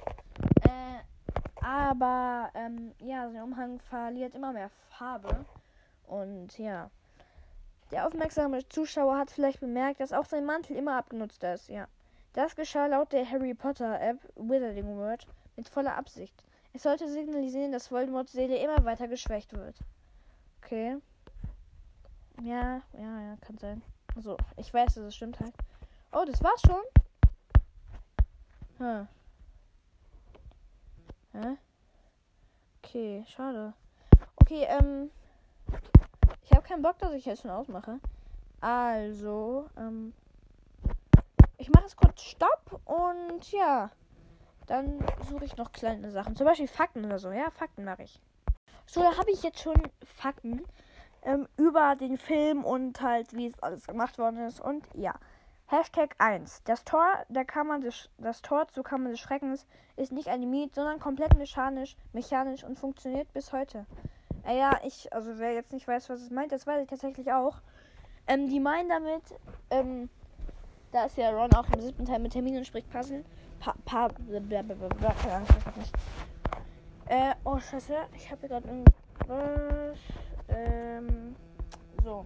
Äh, 0.63 1.63
aber, 1.63 2.49
ähm, 2.53 2.93
ja, 2.99 3.29
sein 3.29 3.41
Umhang 3.41 3.79
verliert 3.79 4.35
immer 4.35 4.53
mehr 4.53 4.69
Farbe. 4.89 5.45
Und 6.07 6.57
ja. 6.57 6.89
Der 7.91 8.05
aufmerksame 8.05 8.67
Zuschauer 8.67 9.17
hat 9.17 9.31
vielleicht 9.31 9.59
bemerkt, 9.59 9.99
dass 9.99 10.13
auch 10.13 10.25
sein 10.25 10.45
Mantel 10.45 10.75
immer 10.75 10.97
abgenutzt 10.97 11.43
ist. 11.43 11.69
Ja. 11.69 11.87
Das 12.33 12.55
geschah 12.55 12.85
laut 12.87 13.13
der 13.13 13.29
Harry 13.29 13.53
Potter 13.53 13.99
App 14.01 14.19
Wizarding 14.35 14.97
World 14.97 15.25
mit 15.55 15.67
voller 15.69 15.95
Absicht. 15.95 16.33
Es 16.73 16.83
sollte 16.83 17.09
signalisieren, 17.09 17.71
dass 17.71 17.89
Voldemorts 17.89 18.33
Seele 18.33 18.57
immer 18.57 18.83
weiter 18.85 19.07
geschwächt 19.07 19.53
wird. 19.53 19.75
Okay. 20.61 20.97
Ja, 22.41 22.81
ja, 22.93 23.21
ja, 23.21 23.37
kann 23.41 23.57
sein. 23.57 23.81
Also, 24.15 24.37
ich 24.57 24.71
weiß, 24.71 24.95
dass 24.95 25.05
es 25.05 25.15
stimmt 25.15 25.39
halt. 25.39 25.53
Oh, 26.11 26.23
das 26.25 26.43
war's 26.43 26.61
schon? 26.61 26.83
Hm. 28.79 29.07
Hä? 31.33 31.57
Okay, 32.83 33.25
schade. 33.27 33.73
Okay, 34.35 34.65
ähm. 34.69 35.09
Ich 36.43 36.51
habe 36.51 36.61
keinen 36.61 36.83
Bock, 36.83 36.97
dass 36.99 37.13
ich 37.13 37.25
jetzt 37.25 37.41
schon 37.41 37.51
ausmache. 37.51 37.99
Also, 38.61 39.67
ähm. 39.77 40.13
Ich 41.57 41.69
mache 41.69 41.85
es 41.85 41.95
kurz 41.95 42.21
Stopp 42.21 42.79
und 42.85 43.51
ja. 43.51 43.89
Dann 44.67 44.99
suche 45.27 45.45
ich 45.45 45.57
noch 45.57 45.71
kleine 45.71 46.11
Sachen. 46.11 46.35
Zum 46.35 46.45
Beispiel 46.45 46.67
Fakten 46.67 47.05
oder 47.05 47.19
so. 47.19 47.31
Ja, 47.31 47.49
Fakten 47.51 47.83
mache 47.83 48.03
ich. 48.03 48.19
So, 48.85 49.01
da 49.01 49.17
habe 49.17 49.31
ich 49.31 49.41
jetzt 49.41 49.59
schon 49.59 49.81
Fakten 50.03 50.63
ähm, 51.23 51.47
über 51.57 51.95
den 51.95 52.17
Film 52.17 52.63
und 52.63 53.01
halt, 53.01 53.33
wie 53.33 53.47
es 53.47 53.59
alles 53.63 53.87
gemacht 53.87 54.17
worden 54.19 54.39
ist. 54.45 54.61
Und 54.61 54.85
ja. 54.93 55.15
Hashtag 55.69 56.15
1. 56.17 56.63
Das 56.63 56.85
Tor, 56.85 57.05
der 57.27 57.43
Kammer 57.43 57.81
des, 57.81 58.09
das 58.17 58.41
Tor 58.41 58.69
zur 58.69 58.85
Kammer 58.85 59.09
des 59.09 59.19
Schreckens 59.19 59.67
ist 59.97 60.13
nicht 60.13 60.29
animiert, 60.29 60.73
sondern 60.73 60.97
komplett 60.97 61.37
mechanisch, 61.37 61.97
mechanisch 62.13 62.63
und 62.63 62.79
funktioniert 62.79 63.31
bis 63.33 63.51
heute. 63.51 63.85
Äh, 64.45 64.57
ja, 64.59 64.79
ich, 64.85 65.11
also 65.11 65.39
wer 65.39 65.53
jetzt 65.53 65.73
nicht 65.73 65.85
weiß, 65.85 66.09
was 66.09 66.21
es 66.21 66.29
meint, 66.29 66.53
das 66.53 66.65
weiß 66.65 66.83
ich 66.83 66.87
tatsächlich 66.87 67.33
auch. 67.33 67.57
Ähm, 68.27 68.47
die 68.47 68.61
meinen 68.61 68.87
damit, 68.87 69.23
ähm, 69.69 70.09
da 70.93 71.03
ist 71.03 71.17
ja 71.17 71.31
Ron 71.31 71.53
auch 71.53 71.67
im 71.73 71.81
siebten 71.81 72.05
Teil 72.05 72.19
mit 72.19 72.31
Termin 72.31 72.55
und 72.55 72.65
spricht 72.65 72.89
Puzzle. 72.89 73.25
Pa, 73.59 73.75
pa, 73.83 74.07
blablabla, 74.07 75.13
keine 75.21 75.33
Ahnung, 75.33 75.47
ich 75.49 75.65
weiß 75.65 75.75
nicht. 75.75 75.93
Äh, 77.07 77.35
oh, 77.43 77.59
scheiße, 77.59 77.93
ich 78.15 78.31
habe 78.31 78.39
hier 78.39 78.49
gerade 78.49 78.67
irgendwas. 78.69 79.99
Ähm, 80.47 81.35
so. 82.05 82.25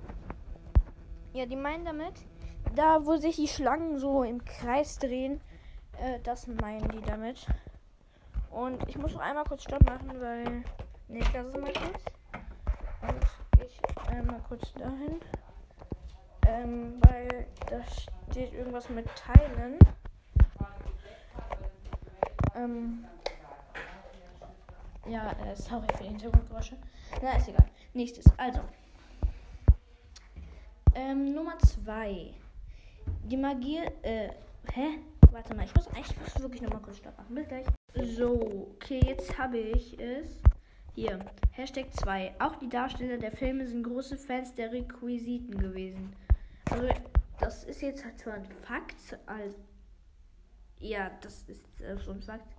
Ja, 1.33 1.47
die 1.47 1.55
meinen 1.55 1.85
damit, 1.85 2.13
da 2.75 3.05
wo 3.05 3.17
sich 3.17 3.35
die 3.35 3.47
Schlangen 3.47 3.99
so 3.99 4.23
im 4.23 4.43
Kreis 4.43 4.97
drehen, 4.97 5.41
äh, 5.99 6.19
das 6.23 6.47
meinen 6.47 6.89
die 6.89 7.01
damit. 7.01 7.45
Und 8.49 8.87
ich 8.87 8.97
muss 8.97 9.13
noch 9.13 9.21
einmal 9.21 9.45
kurz 9.45 9.63
Stopp 9.63 9.83
machen, 9.85 10.19
weil. 10.19 10.63
Ich 11.07 11.33
lasse 11.33 11.49
es 11.49 11.57
mal 11.57 11.73
kurz. 11.73 12.03
Und 13.01 13.65
ich 13.65 14.09
einmal 14.09 14.41
kurz 14.47 14.73
dahin. 14.73 15.19
Ähm, 16.47 17.01
weil 17.01 17.47
da 17.69 17.81
steht 18.29 18.53
irgendwas 18.53 18.89
mit 18.89 19.07
Teilen. 19.15 19.77
Ähm. 22.55 23.05
Ja, 25.07 25.31
äh, 25.31 25.55
sorry 25.55 25.87
für 25.95 26.03
die 26.03 26.09
Hintergrundgeräusche. 26.09 26.77
Na, 27.21 27.37
ist 27.37 27.47
egal. 27.47 27.67
Nächstes. 27.93 28.25
Also. 28.37 28.61
Ähm, 30.93 31.33
Nummer 31.33 31.57
2. 31.59 32.33
Die 33.23 33.37
Magie, 33.37 33.79
äh, 34.01 34.29
hä? 34.73 34.99
Warte 35.31 35.55
mal, 35.55 35.65
ich 35.65 35.75
muss, 35.75 35.87
ich 35.87 36.19
muss 36.19 36.41
wirklich 36.41 36.61
nochmal 36.61 36.81
kurz 36.81 36.97
stopp 36.97 37.17
machen. 37.17 37.35
Bis 37.35 37.47
gleich. 37.47 37.65
So, 38.15 38.71
okay, 38.75 38.99
jetzt 39.05 39.37
habe 39.37 39.57
ich 39.57 39.97
es. 39.99 40.41
Hier, 40.93 41.19
Hashtag 41.51 41.93
2. 41.93 42.35
Auch 42.39 42.55
die 42.55 42.67
Darsteller 42.67 43.17
der 43.17 43.31
Filme 43.31 43.65
sind 43.67 43.83
große 43.83 44.17
Fans 44.17 44.53
der 44.55 44.71
Requisiten 44.71 45.57
gewesen. 45.57 46.13
Also, 46.69 46.89
das 47.39 47.63
ist 47.63 47.81
jetzt 47.81 48.03
halt 48.03 48.19
zwar 48.19 48.33
ein 48.33 48.45
Fakt, 48.63 49.17
als. 49.25 49.55
Ja, 50.79 51.11
das 51.21 51.43
ist 51.43 51.79
äh, 51.79 51.95
so 51.97 52.11
ein 52.11 52.21
Fakt. 52.21 52.55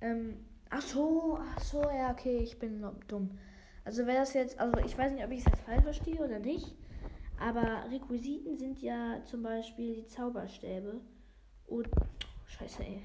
Ähm, 0.00 0.44
ach 0.68 0.82
so, 0.82 1.38
ach 1.40 1.60
so, 1.60 1.82
ja, 1.82 2.10
okay, 2.10 2.38
ich 2.38 2.58
bin 2.58 2.84
dumm. 3.08 3.38
Also, 3.84 4.06
wäre 4.06 4.18
das 4.18 4.34
jetzt, 4.34 4.58
also 4.58 4.78
ich 4.78 4.98
weiß 4.98 5.12
nicht, 5.12 5.24
ob 5.24 5.30
ich 5.30 5.38
es 5.38 5.46
jetzt 5.46 5.60
falsch 5.60 5.84
verstehe 5.84 6.22
oder 6.22 6.40
nicht. 6.40 6.74
Aber 7.38 7.84
Requisiten 7.90 8.56
sind 8.56 8.80
ja 8.80 9.22
zum 9.24 9.42
Beispiel 9.42 9.96
die 9.96 10.06
Zauberstäbe. 10.06 11.00
Und. 11.66 11.88
Scheiße, 12.46 12.84
ey. 12.84 13.02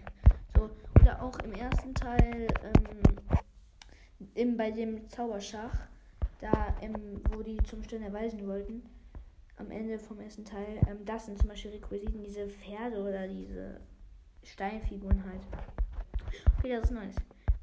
So, 0.56 0.70
oder 1.02 1.22
auch 1.22 1.38
im 1.40 1.54
ersten 1.54 1.94
Teil, 1.94 2.48
ähm, 2.64 3.48
im, 4.36 4.58
bei 4.58 4.72
dem 4.72 5.10
Zauberschach, 5.10 5.88
da, 6.40 6.76
ähm, 6.82 7.22
wo 7.32 7.42
die 7.42 7.58
zum 7.64 7.84
Stern 7.84 8.04
erweisen 8.04 8.48
wollten, 8.48 8.84
am 9.58 9.72
Ende 9.72 9.98
vom 10.00 10.20
ersten 10.20 10.46
Teil, 10.46 10.80
ähm, 10.88 11.04
das 11.06 11.26
sind 11.26 11.40
zum 11.40 11.50
Beispiel 11.50 11.72
Requisiten, 11.72 12.24
diese 12.24 12.48
Pferde 12.48 13.02
oder 13.02 13.28
diese 13.28 13.82
Steinfiguren 14.44 15.24
halt. 15.26 15.42
Okay, 16.58 16.70
das 16.70 16.86
ist 16.86 16.92
nice. 16.92 17.16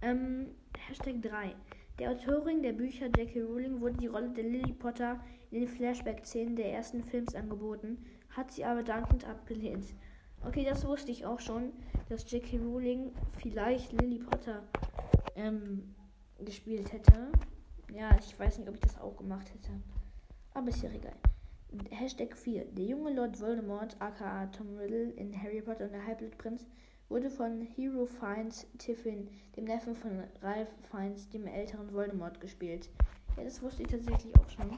Ähm, 0.02 0.48
Hashtag 0.86 1.22
3. 1.22 1.54
Der 1.98 2.10
Autorin 2.10 2.62
der 2.62 2.72
Bücher 2.72 3.08
Jackie 3.16 3.40
Rowling 3.40 3.80
wurde 3.80 3.96
die 3.96 4.06
Rolle 4.06 4.30
der 4.30 4.44
Lily 4.44 4.72
Potter 4.72 5.20
in 5.50 5.60
den 5.60 5.68
Flashback-Szenen 5.68 6.56
der 6.56 6.72
ersten 6.72 7.02
Films 7.02 7.34
angeboten, 7.34 8.04
hat 8.30 8.52
sie 8.52 8.64
aber 8.64 8.82
dankend 8.82 9.26
abgelehnt. 9.26 9.86
Okay, 10.46 10.64
das 10.64 10.86
wusste 10.86 11.10
ich 11.10 11.26
auch 11.26 11.40
schon, 11.40 11.72
dass 12.08 12.30
J.K. 12.30 12.58
Rowling 12.58 13.12
vielleicht 13.38 13.92
Lily 13.92 14.18
Potter 14.18 14.62
ähm, 15.34 15.94
gespielt 16.38 16.92
hätte. 16.92 17.32
Ja, 17.92 18.16
ich 18.18 18.38
weiß 18.38 18.58
nicht, 18.58 18.68
ob 18.68 18.74
ich 18.74 18.80
das 18.80 19.00
auch 19.00 19.16
gemacht 19.16 19.48
hätte. 19.52 19.72
Aber 20.54 20.68
ist 20.68 20.82
ja 20.82 20.90
egal. 20.90 21.16
Hashtag 21.90 22.36
4. 22.36 22.64
Der 22.64 22.84
junge 22.84 23.12
Lord 23.12 23.40
Voldemort, 23.40 23.96
aka 24.00 24.46
Tom 24.46 24.76
Riddle 24.76 25.10
in 25.12 25.42
Harry 25.42 25.60
Potter 25.60 25.84
und 25.84 25.92
der 25.92 26.06
Halbblutprinz, 26.06 26.66
wurde 27.08 27.30
von 27.30 27.62
Hero 27.62 28.06
Fiennes 28.06 28.66
Tiffin, 28.78 29.28
dem 29.56 29.64
Neffen 29.64 29.94
von 29.94 30.24
Ralph 30.42 30.72
Fiennes, 30.90 31.28
dem 31.30 31.46
älteren 31.46 31.92
Voldemort, 31.92 32.40
gespielt. 32.40 32.88
Ja, 33.36 33.44
das 33.44 33.62
wusste 33.62 33.82
ich 33.82 33.88
tatsächlich 33.88 34.34
auch 34.36 34.48
schon. 34.50 34.76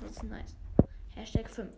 Das 0.00 0.12
ist 0.12 0.22
nice. 0.24 0.54
Hashtag 1.14 1.48
5. 1.48 1.68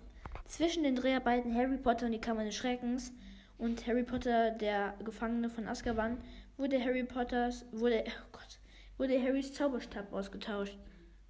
Zwischen 0.47 0.83
den 0.83 0.97
Dreharbeiten 0.97 1.55
Harry 1.55 1.77
Potter 1.77 2.07
und 2.07 2.13
die 2.13 2.21
Kammer 2.21 2.45
des 2.45 2.55
Schreckens 2.55 3.13
und 3.59 3.87
Harry 3.87 4.03
Potter, 4.03 4.51
der 4.51 4.95
Gefangene 5.05 5.49
von 5.49 5.69
Azkaban, 5.69 6.19
wurde 6.57 6.83
Harry 6.83 7.05
Potters, 7.05 7.65
wurde, 7.73 8.05
oh 8.07 8.29
Gott, 8.33 8.59
wurde 8.97 9.23
Harrys 9.23 9.53
Zauberstab 9.53 10.13
ausgetauscht. 10.13 10.77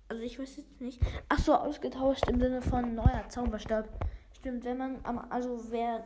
Also 0.08 0.22
ich 0.22 0.38
weiß 0.38 0.56
jetzt 0.56 0.80
nicht. 0.80 1.00
Ach 1.28 1.38
so, 1.38 1.54
ausgetauscht 1.54 2.28
im 2.28 2.40
Sinne 2.40 2.62
von 2.62 2.94
neuer 2.94 3.24
Zauberstab. 3.28 3.88
Stimmt, 4.32 4.64
wenn 4.64 4.78
man, 4.78 5.04
also 5.30 5.70
wer 5.70 6.04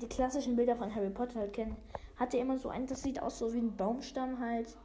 die 0.00 0.08
klassischen 0.08 0.56
Bilder 0.56 0.76
von 0.76 0.92
Harry 0.94 1.10
Potter 1.10 1.40
halt 1.40 1.52
kennt, 1.52 1.76
hat 2.16 2.34
er 2.34 2.40
immer 2.40 2.58
so 2.58 2.68
einen, 2.68 2.86
das 2.86 3.02
sieht 3.02 3.22
aus 3.22 3.38
so 3.38 3.52
wie 3.54 3.58
ein 3.58 3.76
Baumstamm 3.76 4.40
halt. 4.40 4.76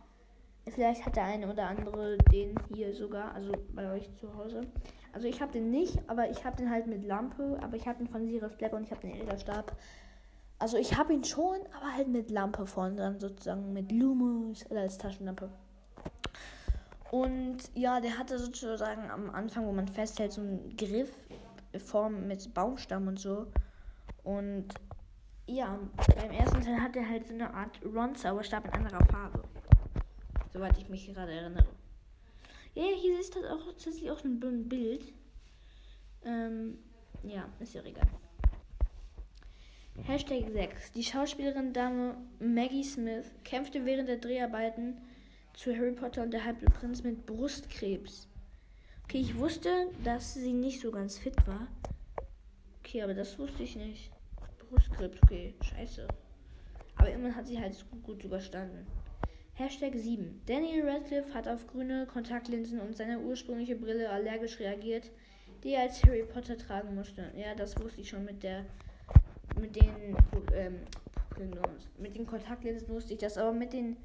Vielleicht 0.69 1.05
hat 1.05 1.15
der 1.15 1.25
eine 1.25 1.51
oder 1.51 1.67
andere 1.67 2.17
den 2.31 2.55
hier 2.73 2.93
sogar, 2.93 3.33
also 3.33 3.51
bei 3.73 3.91
euch 3.91 4.09
zu 4.15 4.33
Hause. 4.35 4.61
Also 5.13 5.27
ich 5.27 5.41
habe 5.41 5.51
den 5.51 5.69
nicht, 5.69 5.97
aber 6.07 6.29
ich 6.29 6.43
habe 6.43 6.57
den 6.57 6.69
halt 6.69 6.87
mit 6.87 7.05
Lampe, 7.05 7.59
aber 7.61 7.77
ich 7.77 7.87
habe 7.87 7.99
den 7.99 8.07
von 8.07 8.25
Sirius 8.25 8.55
Black 8.55 8.73
und 8.73 8.83
ich 8.83 8.91
habe 8.91 9.01
den 9.01 9.15
Ederstab. 9.15 9.75
Also 10.57 10.77
ich 10.77 10.97
habe 10.97 11.13
ihn 11.13 11.23
schon, 11.23 11.59
aber 11.77 11.93
halt 11.93 12.07
mit 12.07 12.31
Lampe 12.31 12.65
vorne 12.65 12.95
dran, 12.95 13.19
sozusagen 13.19 13.73
mit 13.73 13.91
Lumos 13.91 14.65
oder 14.71 14.81
als 14.81 14.97
Taschenlampe. 14.97 15.49
Und 17.11 17.57
ja, 17.75 17.99
der 18.01 18.17
hatte 18.17 18.39
sozusagen 18.39 19.11
am 19.11 19.29
Anfang, 19.29 19.67
wo 19.67 19.71
man 19.71 19.87
festhält, 19.87 20.31
so 20.31 20.41
einen 20.41 20.75
Griff 20.75 21.11
Form 21.77 22.27
mit 22.27 22.53
Baumstamm 22.53 23.07
und 23.07 23.19
so. 23.19 23.47
Und 24.23 24.73
ja, 25.45 25.77
beim 26.15 26.31
ersten 26.31 26.61
Teil 26.61 26.81
hat 26.81 26.95
er 26.95 27.07
halt 27.07 27.27
so 27.27 27.33
eine 27.33 27.53
Art 27.53 27.79
Ron-Zauberstab 27.83 28.65
in 28.65 28.73
anderer 28.73 29.05
Farbe. 29.05 29.43
Soweit 30.51 30.77
ich 30.77 30.89
mich 30.89 31.13
gerade 31.13 31.33
erinnere. 31.33 31.65
Ja, 32.75 32.85
hier 32.99 33.19
ist 33.19 33.35
das 33.35 33.45
auch 33.45 33.63
tatsächlich 33.65 34.09
auch 34.09 34.23
ein 34.23 34.67
Bild. 34.67 35.13
Ähm, 36.25 36.79
ja, 37.23 37.47
ist 37.59 37.75
ja 37.75 37.83
egal. 37.83 38.07
Hashtag 40.01 40.49
6. 40.51 40.91
Die 40.93 41.03
Schauspielerin 41.03 41.71
Dame 41.71 42.17
Maggie 42.39 42.83
Smith 42.83 43.27
kämpfte 43.43 43.85
während 43.85 44.09
der 44.09 44.17
Dreharbeiten 44.17 44.97
zu 45.53 45.71
Harry 45.75 45.91
Potter 45.91 46.23
und 46.23 46.31
der 46.31 46.43
Halbblutprinz 46.43 47.03
mit 47.03 47.27
Brustkrebs. 47.27 48.27
Okay, 49.03 49.19
ich 49.19 49.37
wusste, 49.37 49.91
dass 50.03 50.33
sie 50.33 50.53
nicht 50.53 50.81
so 50.81 50.89
ganz 50.89 51.19
fit 51.19 51.35
war. 51.45 51.67
Okay, 52.79 53.03
aber 53.03 53.13
das 53.13 53.37
wusste 53.37 53.61
ich 53.61 53.75
nicht. 53.75 54.09
Brustkrebs, 54.69 55.17
okay, 55.21 55.53
scheiße. 55.61 56.07
Aber 56.95 57.11
immerhin 57.11 57.35
hat 57.35 57.47
sie 57.47 57.59
halt 57.59 57.85
gut 58.01 58.23
überstanden. 58.23 58.87
Hashtag 59.55 59.93
7. 59.95 60.41
Daniel 60.47 60.89
Radcliffe 60.89 61.31
hat 61.35 61.47
auf 61.47 61.67
grüne 61.67 62.07
Kontaktlinsen 62.07 62.79
und 62.79 62.97
seine 62.97 63.19
ursprüngliche 63.19 63.75
Brille 63.75 64.09
allergisch 64.09 64.59
reagiert, 64.59 65.11
die 65.63 65.73
er 65.73 65.81
als 65.81 66.03
Harry 66.03 66.23
Potter 66.23 66.57
tragen 66.57 66.95
musste. 66.95 67.31
Ja, 67.37 67.53
das 67.53 67.79
wusste 67.79 68.01
ich 68.01 68.09
schon 68.09 68.25
mit 68.25 68.41
der 68.41 68.65
mit 69.61 69.75
den 69.75 70.17
ähm, 70.55 70.79
mit 71.99 72.15
den 72.15 72.25
Kontaktlinsen 72.25 72.89
wusste 72.89 73.13
ich 73.13 73.19
das, 73.19 73.37
aber 73.37 73.53
mit 73.53 73.73
den 73.73 73.97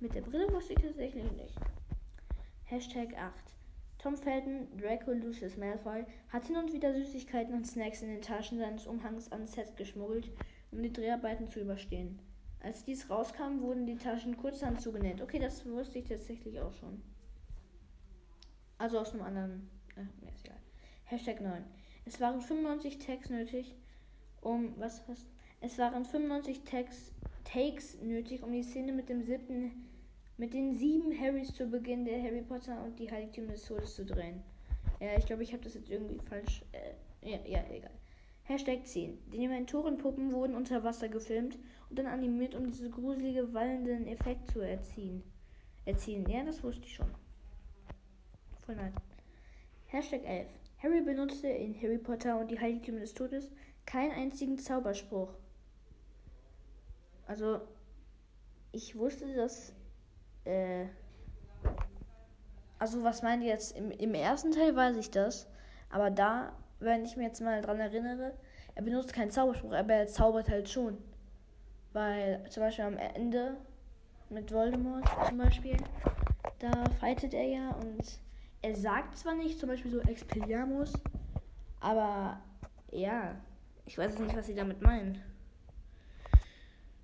mit 0.00 0.14
der 0.14 0.22
Brille 0.22 0.50
wusste 0.50 0.72
ich 0.72 0.80
tatsächlich 0.80 1.30
nicht. 1.32 1.54
Hashtag 2.64 3.14
8. 3.14 3.34
Tom 3.98 4.16
Felton, 4.16 4.68
Draco 4.80 5.12
Lucius 5.12 5.58
Malfoy, 5.58 6.06
hat 6.30 6.46
hin 6.46 6.56
und 6.56 6.72
wieder 6.72 6.94
Süßigkeiten 6.94 7.54
und 7.54 7.66
Snacks 7.66 8.00
in 8.00 8.08
den 8.08 8.22
Taschen 8.22 8.58
seines 8.58 8.86
Umhangs 8.86 9.30
ans 9.32 9.52
Set 9.52 9.76
geschmuggelt, 9.76 10.30
um 10.72 10.82
die 10.82 10.92
Dreharbeiten 10.92 11.46
zu 11.46 11.60
überstehen. 11.60 12.18
Als 12.64 12.82
dies 12.82 13.10
rauskam, 13.10 13.60
wurden 13.60 13.84
die 13.84 13.96
Taschen 13.96 14.38
kurzhand 14.38 14.80
zugenäht. 14.80 15.20
Okay, 15.20 15.38
das 15.38 15.66
wusste 15.66 15.98
ich 15.98 16.06
tatsächlich 16.06 16.58
auch 16.58 16.72
schon. 16.72 17.02
Also 18.78 18.98
aus 18.98 19.12
einem 19.12 19.22
anderen. 19.22 19.70
Äh, 19.96 20.30
ist 20.30 20.46
egal. 20.46 20.56
Hashtag 21.04 21.40
9. 21.42 21.62
Es 22.06 22.20
waren 22.20 22.40
95 22.40 22.98
Tags 22.98 23.28
nötig, 23.28 23.76
um. 24.40 24.72
Was, 24.78 25.06
was? 25.06 25.26
Es 25.60 25.76
waren 25.76 26.06
95 26.06 26.62
Tags, 26.64 27.12
Takes 27.44 28.00
nötig, 28.00 28.42
um 28.42 28.50
die 28.50 28.62
Szene 28.62 28.92
mit 28.92 29.10
dem 29.10 29.22
siebten. 29.22 29.90
Mit 30.38 30.54
den 30.54 30.74
sieben 30.74 31.12
Harrys 31.20 31.54
zu 31.54 31.66
Beginn 31.66 32.06
der 32.06 32.20
Harry 32.22 32.42
Potter 32.42 32.82
und 32.82 32.98
die 32.98 33.10
Heiligtümer 33.10 33.52
des 33.52 33.66
Todes 33.66 33.94
zu 33.94 34.06
drehen. 34.06 34.42
Ja, 35.00 35.18
ich 35.18 35.26
glaube, 35.26 35.42
ich 35.42 35.52
habe 35.52 35.62
das 35.62 35.74
jetzt 35.74 35.90
irgendwie 35.90 36.18
falsch. 36.18 36.62
Äh, 36.72 37.30
ja, 37.30 37.38
ja, 37.46 37.64
egal. 37.70 37.92
Hashtag 38.44 38.86
10. 38.86 39.30
Die 39.30 39.38
Dementorenpuppen 39.38 40.32
wurden 40.32 40.54
unter 40.54 40.84
Wasser 40.84 41.08
gefilmt 41.08 41.58
und 41.88 41.98
dann 41.98 42.06
animiert, 42.06 42.54
um 42.54 42.66
diesen 42.66 42.90
gruselige, 42.90 43.54
wallenden 43.54 44.06
Effekt 44.06 44.50
zu 44.50 44.60
erzielen. 44.60 45.22
Erzielen. 45.86 46.28
Ja, 46.28 46.44
das 46.44 46.62
wusste 46.62 46.84
ich 46.84 46.94
schon. 46.94 47.10
Voll 48.66 48.76
nice. 48.76 48.94
Hashtag 49.86 50.24
11. 50.24 50.48
Harry 50.82 51.00
benutzte 51.00 51.48
in 51.48 51.74
Harry 51.80 51.98
Potter 51.98 52.38
und 52.38 52.50
die 52.50 52.60
Heiligtümer 52.60 53.00
des 53.00 53.14
Todes 53.14 53.50
keinen 53.86 54.12
einzigen 54.12 54.58
Zauberspruch. 54.58 55.32
Also, 57.26 57.62
ich 58.72 58.96
wusste, 58.96 59.34
dass. 59.34 59.72
Äh, 60.44 60.86
also, 62.78 63.02
was 63.02 63.22
meint 63.22 63.42
ihr 63.42 63.50
jetzt? 63.50 63.76
Im, 63.76 63.90
Im 63.90 64.12
ersten 64.12 64.52
Teil 64.52 64.76
weiß 64.76 64.96
ich 64.96 65.10
das. 65.10 65.46
Aber 65.88 66.10
da, 66.10 66.54
wenn 66.84 67.04
ich 67.04 67.16
mir 67.16 67.24
jetzt 67.24 67.40
mal 67.40 67.60
dran 67.62 67.80
erinnere, 67.80 68.34
er 68.74 68.82
benutzt 68.82 69.12
keinen 69.12 69.30
Zauberspruch, 69.30 69.72
aber 69.72 69.94
er 69.94 70.06
zaubert 70.06 70.48
halt 70.48 70.68
schon. 70.68 70.98
Weil 71.92 72.44
zum 72.50 72.62
Beispiel 72.62 72.84
am 72.84 72.96
Ende 72.96 73.56
mit 74.30 74.52
Voldemort 74.52 75.04
zum 75.28 75.38
Beispiel, 75.38 75.76
da 76.58 76.70
fightet 77.00 77.34
er 77.34 77.44
ja 77.44 77.70
und 77.70 78.20
er 78.62 78.74
sagt 78.74 79.18
zwar 79.18 79.34
nicht, 79.34 79.58
zum 79.58 79.68
Beispiel 79.68 79.90
so 79.90 80.00
Expelliarmus, 80.00 80.92
aber 81.80 82.40
ja, 82.90 83.36
ich 83.86 83.98
weiß 83.98 84.18
nicht, 84.18 84.36
was 84.36 84.46
sie 84.46 84.54
damit 84.54 84.80
meinen. 84.80 85.20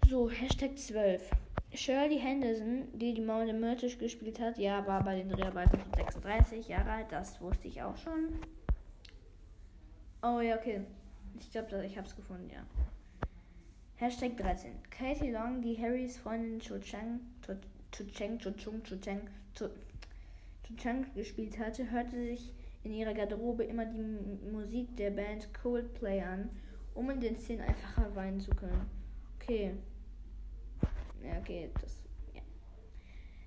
So, 0.09 0.29
Hashtag 0.29 0.77
12. 0.77 1.31
Shirley 1.73 2.19
Henderson, 2.19 2.89
die 2.95 3.15
die 3.15 3.21
Maul 3.21 3.53
Myrtisch 3.53 3.99
gespielt 3.99 4.41
hat, 4.41 4.59
ja, 4.59 4.85
war 4.87 5.05
bei 5.05 5.17
den 5.17 5.29
Dreharbeiten 5.29 5.79
schon 5.79 5.95
36 5.95 6.67
Jahre 6.67 6.91
alt, 6.91 7.07
das 7.11 7.41
wusste 7.41 7.69
ich 7.69 7.81
auch 7.83 7.97
schon. 7.97 8.41
Oh 10.23 10.41
ja, 10.41 10.57
okay. 10.57 10.83
Ich 11.39 11.50
glaube, 11.50 11.85
ich 11.87 11.97
habe 11.97 12.07
es 12.07 12.15
gefunden, 12.15 12.50
ja. 12.50 12.62
Hashtag 13.97 14.37
13. 14.37 14.73
Katie 14.91 15.31
Long, 15.31 15.62
die 15.62 15.77
Harrys 15.79 16.19
Freundin 16.19 16.61
Cho 16.61 16.79
Chang, 16.79 17.21
Cho, 17.47 17.55
Cho 17.91 18.05
Chang, 18.05 18.39
Cho 18.39 18.50
Chung, 18.50 18.83
Cho 18.83 18.97
Chang, 18.97 19.29
Cho, 19.55 19.69
Cho 20.62 20.75
Chang 20.77 21.07
gespielt 21.15 21.59
hatte, 21.59 21.91
hörte 21.91 22.17
sich 22.17 22.53
in 22.83 22.93
ihrer 22.93 23.15
Garderobe 23.15 23.65
immer 23.65 23.87
die 23.87 24.03
Musik 24.50 24.97
der 24.97 25.11
Band 25.11 25.53
Coldplay 25.55 26.21
an, 26.23 26.50
um 26.95 27.11
in 27.11 27.21
den 27.21 27.39
Szenen 27.39 27.62
einfacher 27.62 28.15
weinen 28.15 28.41
zu 28.41 28.50
können. 28.50 28.91
Okay. 29.37 29.75
Ja, 31.23 31.39
okay, 31.39 31.71
das. 31.81 32.03
Ja. 32.35 32.41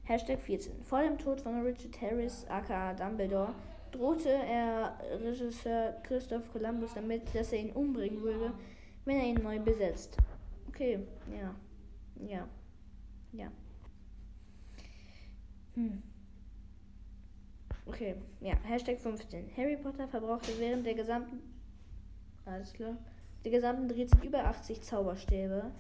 Hashtag 0.04 0.40
14. 0.40 0.84
Vor 0.84 1.02
dem 1.02 1.18
Tod 1.18 1.42
von 1.42 1.62
Richard 1.62 2.00
Harris, 2.02 2.46
aka 2.48 2.94
Dumbledore, 2.94 3.54
drohte 3.94 4.30
er 4.30 4.98
Regisseur 5.22 5.94
Christoph 6.04 6.52
Columbus 6.52 6.94
damit, 6.94 7.34
dass 7.34 7.54
er 7.54 7.60
ihn 7.60 7.72
umbringen 7.72 8.22
würde, 8.22 8.54
wenn 9.06 9.18
er 9.18 9.26
ihn 9.26 9.44
neu 9.44 9.60
besetzt. 9.60 10.18
Okay, 10.68 11.00
ja. 11.32 11.56
Ja. 12.28 12.48
Ja. 13.32 13.52
Hm. 15.76 16.02
Okay, 17.86 18.16
ja. 18.42 18.56
Hashtag 18.64 19.00
15. 19.00 19.52
Harry 19.58 19.78
Potter 19.78 20.08
verbrauchte 20.08 20.52
während 20.60 20.86
der 20.86 20.94
gesamten. 20.94 21.42
Alles 22.46 22.74
klar. 22.74 22.98
Der 23.44 23.52
gesamten 23.52 23.90
Drehzeit 23.90 24.24
über 24.24 24.46
80 24.46 24.82
Zauberstäbe. 24.82 25.72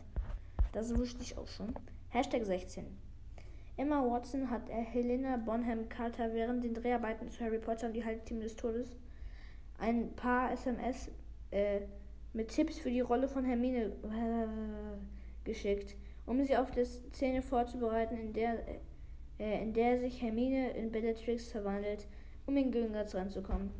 Das 0.73 0.95
wusste 0.97 1.21
ich 1.21 1.37
auch 1.37 1.47
schon. 1.47 1.73
Hashtag 2.09 2.45
16. 2.45 2.85
Emma 3.75 4.03
Watson 4.03 4.49
hat 4.49 4.69
Helena 4.69 5.37
Bonham 5.37 5.89
Carter 5.89 6.33
während 6.33 6.63
den 6.63 6.75
Dreharbeiten 6.75 7.29
zu 7.29 7.43
Harry 7.43 7.57
Potter 7.57 7.87
und 7.87 7.93
die 7.93 8.05
Halbteam 8.05 8.39
des 8.39 8.55
Todes 8.55 8.95
ein 9.79 10.15
paar 10.15 10.51
SMS 10.51 11.09
äh, 11.51 11.81
mit 12.33 12.49
Tipps 12.49 12.77
für 12.77 12.89
die 12.89 13.01
Rolle 13.01 13.27
von 13.27 13.45
Hermine 13.45 13.85
äh, 13.85 15.43
geschickt, 15.43 15.95
um 16.25 16.43
sie 16.43 16.55
auf 16.55 16.71
die 16.71 16.85
Szene 16.85 17.41
vorzubereiten, 17.41 18.17
in 18.17 18.33
der, 18.33 18.59
äh, 19.39 19.61
in 19.61 19.73
der 19.73 19.99
sich 19.99 20.21
Hermine 20.21 20.71
in 20.71 20.91
Bellatrix 20.91 21.51
verwandelt, 21.51 22.07
um 22.45 22.55
in 22.57 22.71
Gringotts 22.71 23.15
ranzukommen. 23.15 23.71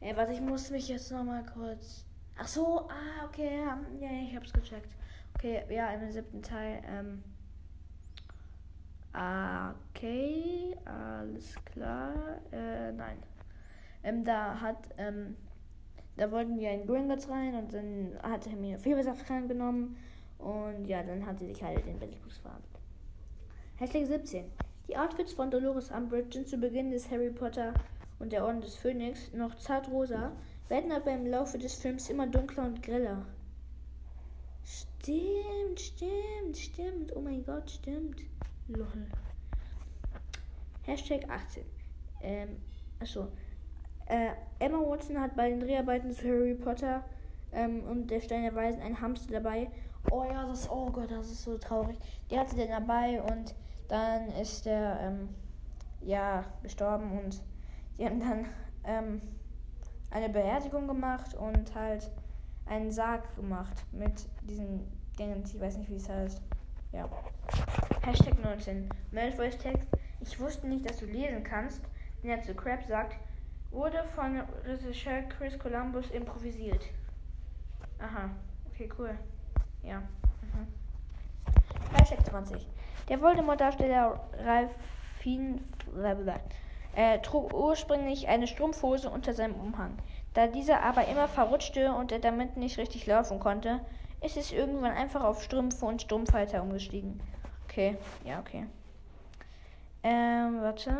Äh, 0.00 0.16
warte, 0.16 0.32
ich 0.32 0.40
muss 0.40 0.70
mich 0.70 0.88
jetzt 0.88 1.10
nochmal 1.12 1.44
kurz. 1.44 2.04
Ach 2.36 2.48
so, 2.48 2.88
ah, 2.88 3.26
okay, 3.26 3.58
ja, 3.58 3.78
ja, 4.00 4.08
ich 4.24 4.34
hab's 4.34 4.52
gecheckt. 4.52 4.96
Okay, 5.34 5.62
ja, 5.68 5.92
im 5.92 6.10
siebten 6.10 6.42
Teil, 6.42 6.82
ähm. 6.86 7.22
Okay, 9.14 10.74
alles 10.86 11.54
klar. 11.66 12.40
Äh, 12.50 12.92
nein. 12.92 13.18
Ähm, 14.02 14.24
da 14.24 14.58
hat, 14.60 14.88
ähm, 14.96 15.36
da 16.16 16.30
wollten 16.30 16.58
wir 16.58 16.70
in 16.70 16.86
Gringotts 16.86 17.28
rein 17.28 17.54
und 17.54 17.72
dann 17.72 18.18
hat 18.22 18.46
Hermine 18.46 18.78
Fiebersaft 18.78 19.26
genommen 19.48 19.96
und 20.38 20.86
ja, 20.86 21.02
dann 21.02 21.24
hat 21.24 21.38
sie 21.38 21.46
sich 21.46 21.62
halt 21.62 21.86
in 21.86 21.98
Bellatrix 21.98 22.38
verwandelt. 22.38 22.80
Hashtag 23.76 24.06
17. 24.06 24.44
Die 24.88 24.96
Outfits 24.96 25.32
von 25.32 25.50
Dolores 25.50 25.90
Umbridge 25.90 26.32
sind 26.32 26.48
zu 26.48 26.56
Beginn 26.56 26.90
des 26.90 27.10
Harry 27.10 27.30
Potter 27.30 27.74
und 28.18 28.32
der 28.32 28.44
Orden 28.44 28.60
des 28.60 28.74
Phönix 28.74 29.32
noch 29.32 29.54
zartrosa, 29.56 30.32
werden 30.68 30.90
aber 30.90 31.12
im 31.12 31.26
Laufe 31.26 31.58
des 31.58 31.74
Films 31.74 32.08
immer 32.08 32.26
dunkler 32.26 32.64
und 32.64 32.82
greller. 32.82 33.26
Stimmt, 34.64 35.80
stimmt, 35.80 36.56
stimmt. 36.56 37.16
Oh 37.16 37.20
mein 37.20 37.44
Gott, 37.44 37.70
stimmt. 37.70 38.20
Lol. 38.68 38.86
Hashtag 40.82 41.28
18. 41.28 41.64
Ähm, 42.22 42.56
achso. 43.00 43.28
Äh, 44.06 44.30
Emma 44.58 44.78
Watson 44.78 45.20
hat 45.20 45.36
bei 45.36 45.50
den 45.50 45.60
Dreharbeiten 45.60 46.12
zu 46.12 46.28
Harry 46.28 46.54
Potter 46.54 47.04
ähm, 47.52 47.82
und 47.84 48.10
der 48.10 48.20
Stein 48.20 48.42
der 48.42 48.54
Weisen 48.54 48.82
einen 48.82 49.00
Hamster 49.00 49.32
dabei. 49.34 49.70
Oh 50.10 50.24
ja, 50.24 50.46
das, 50.46 50.70
oh 50.70 50.90
Gott, 50.90 51.10
das 51.10 51.30
ist 51.30 51.42
so 51.42 51.56
traurig. 51.58 51.96
Die 52.30 52.38
hatte 52.38 52.56
den 52.56 52.70
dabei 52.70 53.22
und 53.22 53.54
dann 53.88 54.28
ist 54.32 54.66
der, 54.66 54.98
ähm, 55.00 55.28
ja, 56.00 56.44
gestorben 56.62 57.18
und 57.18 57.42
die 57.98 58.06
haben 58.06 58.20
dann, 58.20 58.46
ähm, 58.84 59.20
eine 60.10 60.28
Beerdigung 60.28 60.86
gemacht 60.86 61.34
und 61.34 61.74
halt 61.74 62.10
einen 62.66 62.90
Sarg 62.90 63.34
gemacht 63.36 63.84
mit 63.92 64.28
diesen 64.42 64.80
Dingen, 65.18 65.42
ich 65.44 65.60
weiß 65.60 65.78
nicht, 65.78 65.90
wie 65.90 65.96
es 65.96 66.08
heißt. 66.08 66.42
Ja. 66.92 67.08
Hashtag 68.04 68.34
19. 68.42 68.90
Malfoys 69.12 69.56
Text. 69.58 69.86
Ich 70.20 70.40
wusste 70.40 70.66
nicht, 70.66 70.90
dass 70.90 70.96
du 70.96 71.06
lesen 71.06 71.44
kannst, 71.44 71.80
den 72.20 72.30
er 72.30 72.42
zu 72.42 72.52
Crab 72.52 72.82
sagt, 72.88 73.16
wurde 73.70 74.02
von 74.16 74.42
Regisseur 74.66 75.22
Chris 75.22 75.56
Columbus 75.56 76.10
improvisiert. 76.10 76.82
Aha. 78.00 78.30
Okay, 78.66 78.90
cool. 78.98 79.16
Ja. 79.84 80.00
Mhm. 80.00 80.66
Hashtag 81.96 82.26
20. 82.26 82.66
Der 83.08 83.20
Voldemort-Darsteller 83.20 84.20
Ralph 84.44 84.74
Fien 85.20 85.60
äh, 86.96 87.20
trug 87.20 87.54
ursprünglich 87.54 88.26
eine 88.26 88.48
Strumpfhose 88.48 89.10
unter 89.10 89.32
seinem 89.32 89.54
Umhang. 89.54 89.96
Da 90.34 90.48
dieser 90.48 90.82
aber 90.82 91.06
immer 91.06 91.28
verrutschte 91.28 91.92
und 91.92 92.10
er 92.10 92.18
damit 92.18 92.56
nicht 92.56 92.78
richtig 92.78 93.06
laufen 93.06 93.38
konnte, 93.38 93.78
ist 94.22 94.36
es 94.36 94.50
irgendwann 94.50 94.92
einfach 94.92 95.22
auf 95.22 95.44
Strümpfe 95.44 95.86
und 95.86 96.02
Strumpfhalter 96.02 96.62
umgestiegen. 96.62 97.20
Okay, 97.72 97.96
ja, 98.26 98.38
okay. 98.38 98.66
Ähm, 100.02 100.60
warte. 100.60 100.94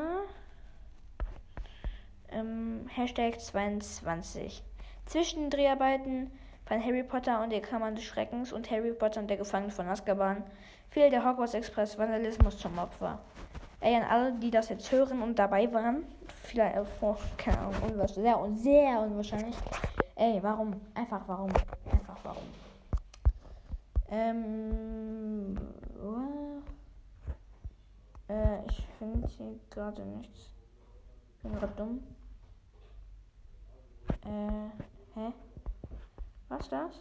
Ähm, 2.30 2.86
Hashtag 2.88 3.38
22. 3.38 4.62
Zwischen 5.04 5.50
Dreharbeiten 5.50 6.30
von 6.64 6.82
Harry 6.82 7.02
Potter 7.02 7.42
und 7.42 7.50
der 7.50 7.60
Kammer 7.60 7.92
des 7.92 8.04
Schreckens 8.04 8.54
und 8.54 8.70
Harry 8.70 8.92
Potter 8.94 9.20
und 9.20 9.28
der 9.28 9.36
Gefangene 9.36 9.70
von 9.70 9.86
Azkaban 9.86 10.44
fiel 10.88 11.10
der 11.10 11.22
Hogwarts 11.22 11.52
Express 11.52 11.98
Vandalismus 11.98 12.56
zum 12.56 12.78
Opfer. 12.78 13.18
Ey, 13.80 13.94
an 13.94 14.04
alle, 14.04 14.32
die 14.32 14.50
das 14.50 14.70
jetzt 14.70 14.90
hören 14.90 15.20
und 15.20 15.38
dabei 15.38 15.70
waren, 15.74 16.06
vielleicht, 16.42 16.76
äh, 16.76 16.84
vor, 16.86 17.18
keine 17.36 17.58
Ahnung, 17.58 17.74
unwahrscheinlich, 17.82 18.62
sehr, 18.62 18.86
sehr 18.86 19.00
unwahrscheinlich. 19.00 19.56
Ey, 20.14 20.38
warum? 20.42 20.80
Einfach 20.94 21.20
warum? 21.26 21.50
Einfach 21.90 22.16
warum? 22.22 22.44
Ähm, 24.08 25.58
äh, 28.32 28.64
ich 28.66 28.86
finde 28.98 29.28
hier 29.28 29.58
gerade 29.70 30.02
nichts. 30.02 30.50
Ich 31.36 31.42
bin 31.42 31.54
gerade 31.54 31.74
dumm. 31.74 32.02
Äh, 34.24 34.70
hä? 35.14 35.32
Was 36.48 36.68
das? 36.68 37.00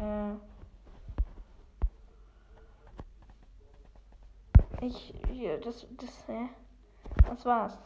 Äh. 0.00 0.34
Ich, 4.80 5.14
hier, 5.28 5.58
das, 5.60 5.86
das, 5.96 6.28
hä? 6.28 6.48
Das 7.26 7.44
war's. 7.44 7.78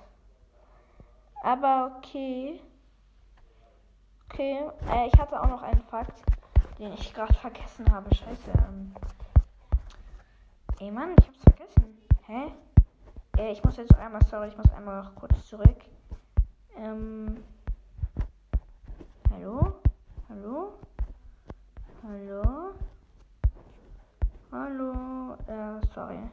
Aber 1.43 1.97
okay. 1.97 2.61
Okay, 4.29 4.65
äh, 4.89 5.07
ich 5.09 5.19
hatte 5.19 5.41
auch 5.41 5.49
noch 5.49 5.63
einen 5.63 5.83
Fakt, 5.85 6.23
den 6.79 6.93
ich 6.93 7.13
gerade 7.15 7.35
vergessen 7.35 7.91
habe. 7.91 8.15
Scheiße. 8.15 8.51
Ähm. 8.69 8.95
Ey 10.83 10.91
Mann, 10.91 11.15
ich 11.21 11.27
hab's 11.29 11.43
vergessen. 11.43 11.99
Hä? 12.27 12.53
Äh, 13.37 13.53
ich 13.53 13.63
muss 13.63 13.77
jetzt 13.77 13.95
einmal, 13.97 14.25
sorry, 14.25 14.49
ich 14.49 14.57
muss 14.57 14.73
einmal 14.73 15.03
noch 15.03 15.15
kurz 15.15 15.47
zurück. 15.47 15.77
Ähm. 16.75 17.45
Hallo? 19.31 19.83
Hallo? 20.31 20.79
Hallo? 22.03 22.75
Hallo? 24.51 25.35
Äh, 25.49 25.85
sorry. 25.85 26.31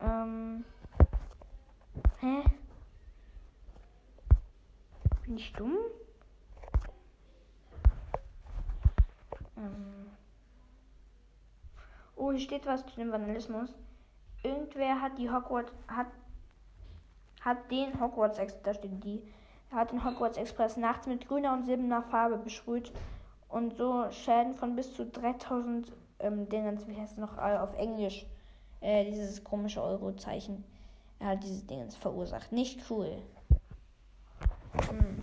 Ähm. 0.00 0.64
Hä? 2.20 2.44
Bin 5.26 5.36
ich 5.36 5.52
dumm? 5.52 5.76
Ähm. 9.58 10.23
Oh, 12.16 12.30
hier 12.30 12.40
steht 12.40 12.66
was 12.66 12.84
zu 12.86 12.96
dem 12.96 13.12
Vandalismus. 13.12 13.74
Irgendwer 14.42 15.00
hat 15.00 15.18
die 15.18 15.30
Hogwarts 15.30 15.72
hat 15.88 16.06
hat 17.44 17.70
den 17.70 18.00
Hogwarts 18.00 18.38
Express, 18.38 18.62
da 18.62 18.74
steht 18.74 19.04
die, 19.04 19.22
hat 19.70 19.92
den 19.92 20.04
Hogwarts 20.04 20.38
Express 20.38 20.76
nachts 20.76 21.06
mit 21.06 21.28
grüner 21.28 21.52
und 21.52 21.64
silberner 21.66 22.02
Farbe 22.02 22.38
besprüht 22.38 22.90
und 23.48 23.76
so 23.76 24.10
Schäden 24.10 24.54
von 24.54 24.74
bis 24.74 24.94
zu 24.94 25.06
3000 25.06 25.92
ähm, 26.20 26.48
Dingens, 26.48 26.86
wie 26.88 26.96
heißt 26.96 27.12
es 27.12 27.18
noch 27.18 27.36
äh, 27.36 27.58
auf 27.58 27.76
Englisch, 27.76 28.26
äh, 28.80 29.04
dieses 29.04 29.44
komische 29.44 29.82
Euro-Zeichen, 29.82 30.64
er 31.18 31.28
hat 31.28 31.42
dieses 31.42 31.66
Dingens 31.66 31.96
verursacht. 31.96 32.50
Nicht 32.50 32.80
cool. 32.90 33.18
Hm. 34.88 35.22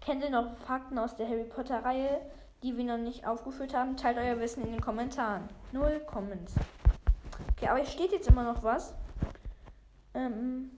Kennt 0.00 0.22
ihr 0.22 0.30
noch 0.30 0.56
Fakten 0.58 0.98
aus 0.98 1.14
der 1.16 1.28
Harry 1.28 1.44
Potter 1.44 1.84
Reihe, 1.84 2.20
die 2.62 2.76
wir 2.76 2.84
noch 2.84 2.98
nicht 2.98 3.26
aufgeführt 3.26 3.74
haben? 3.74 3.96
Teilt 3.96 4.18
euer 4.18 4.38
Wissen 4.38 4.64
in 4.64 4.72
den 4.72 4.80
Kommentaren. 4.80 5.48
Null 5.72 6.00
Comments. 6.06 6.54
Okay, 7.52 7.68
aber 7.68 7.78
hier 7.78 7.86
steht 7.86 8.12
jetzt 8.12 8.28
immer 8.28 8.44
noch 8.44 8.62
was. 8.62 8.94
Ähm. 10.14 10.70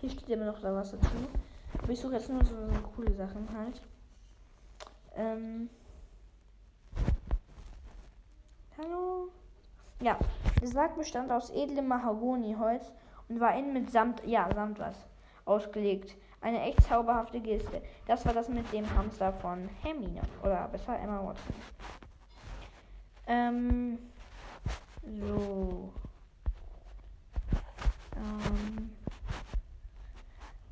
Hier 0.00 0.10
steht 0.10 0.28
immer 0.28 0.46
noch 0.46 0.60
da 0.60 0.74
was 0.74 0.92
dazu. 0.92 1.06
Aber 1.82 1.92
ich 1.92 2.00
suche 2.00 2.14
jetzt 2.14 2.28
nur 2.28 2.44
so, 2.44 2.54
so 2.54 2.80
coole 2.94 3.12
Sachen 3.14 3.48
halt. 3.56 3.82
Ähm. 5.14 5.68
Hallo? 8.78 9.28
Ja, 10.00 10.18
der 10.60 10.68
Sarg 10.68 10.96
bestand 10.96 11.30
aus 11.30 11.50
edlem 11.50 11.86
Mahagoniholz 11.86 12.92
und 13.28 13.38
war 13.40 13.54
innen 13.54 13.74
mit 13.74 13.90
Samt, 13.90 14.24
ja, 14.24 14.48
Samt 14.54 14.78
was, 14.78 14.96
ausgelegt. 15.44 16.16
Eine 16.42 16.62
echt 16.62 16.82
zauberhafte 16.84 17.40
Geste. 17.40 17.82
Das 18.06 18.24
war 18.24 18.32
das 18.32 18.48
mit 18.48 18.72
dem 18.72 18.88
Hamster 18.96 19.32
von 19.32 19.68
Hermine. 19.82 20.22
Oder 20.42 20.68
besser 20.68 20.98
Emma 20.98 21.22
Watson. 21.24 21.54
Ähm. 23.26 23.98
So. 25.04 25.92
Ähm. 28.16 28.90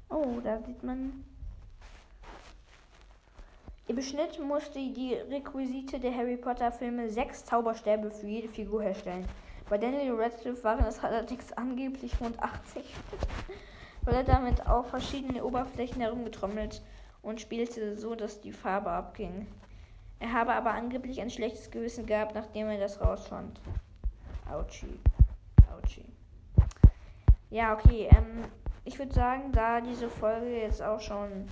Oh, 0.08 0.40
da 0.42 0.58
sieht 0.62 0.82
man. 0.82 1.24
Im 3.88 3.96
Beschnitt 3.96 4.38
musste 4.38 4.78
die 4.78 5.14
Requisite 5.14 5.98
der 5.98 6.14
Harry 6.14 6.36
Potter 6.36 6.72
Filme 6.72 7.08
sechs 7.08 7.44
Zauberstäbe 7.44 8.10
für 8.10 8.26
jede 8.26 8.48
Figur 8.48 8.82
herstellen. 8.82 9.26
Bei 9.68 9.76
Daniel 9.78 10.14
Radcliffe 10.14 10.64
waren 10.64 10.84
es 10.86 11.02
allerdings 11.02 11.52
angeblich 11.52 12.12
rund 12.20 12.38
80, 12.38 12.84
weil 14.08 14.16
er 14.16 14.24
damit 14.24 14.66
auf 14.66 14.88
verschiedene 14.88 15.44
Oberflächen 15.44 16.00
herumgetrommelt 16.00 16.80
und 17.20 17.42
spielte 17.42 17.94
so, 17.94 18.14
dass 18.14 18.40
die 18.40 18.52
Farbe 18.52 18.90
abging. 18.90 19.46
Er 20.18 20.32
habe 20.32 20.54
aber 20.54 20.70
angeblich 20.70 21.20
ein 21.20 21.28
schlechtes 21.28 21.70
Gewissen 21.70 22.06
gehabt, 22.06 22.34
nachdem 22.34 22.68
er 22.68 22.78
das 22.78 23.02
rausfand. 23.02 23.60
Autschi. 24.50 24.98
Autschi. 25.70 26.06
Ja, 27.50 27.74
okay. 27.74 28.08
Ähm, 28.10 28.44
ich 28.84 28.98
würde 28.98 29.12
sagen, 29.12 29.52
da 29.52 29.82
diese 29.82 30.08
Folge 30.08 30.62
jetzt 30.62 30.82
auch 30.82 31.00
schon, 31.00 31.46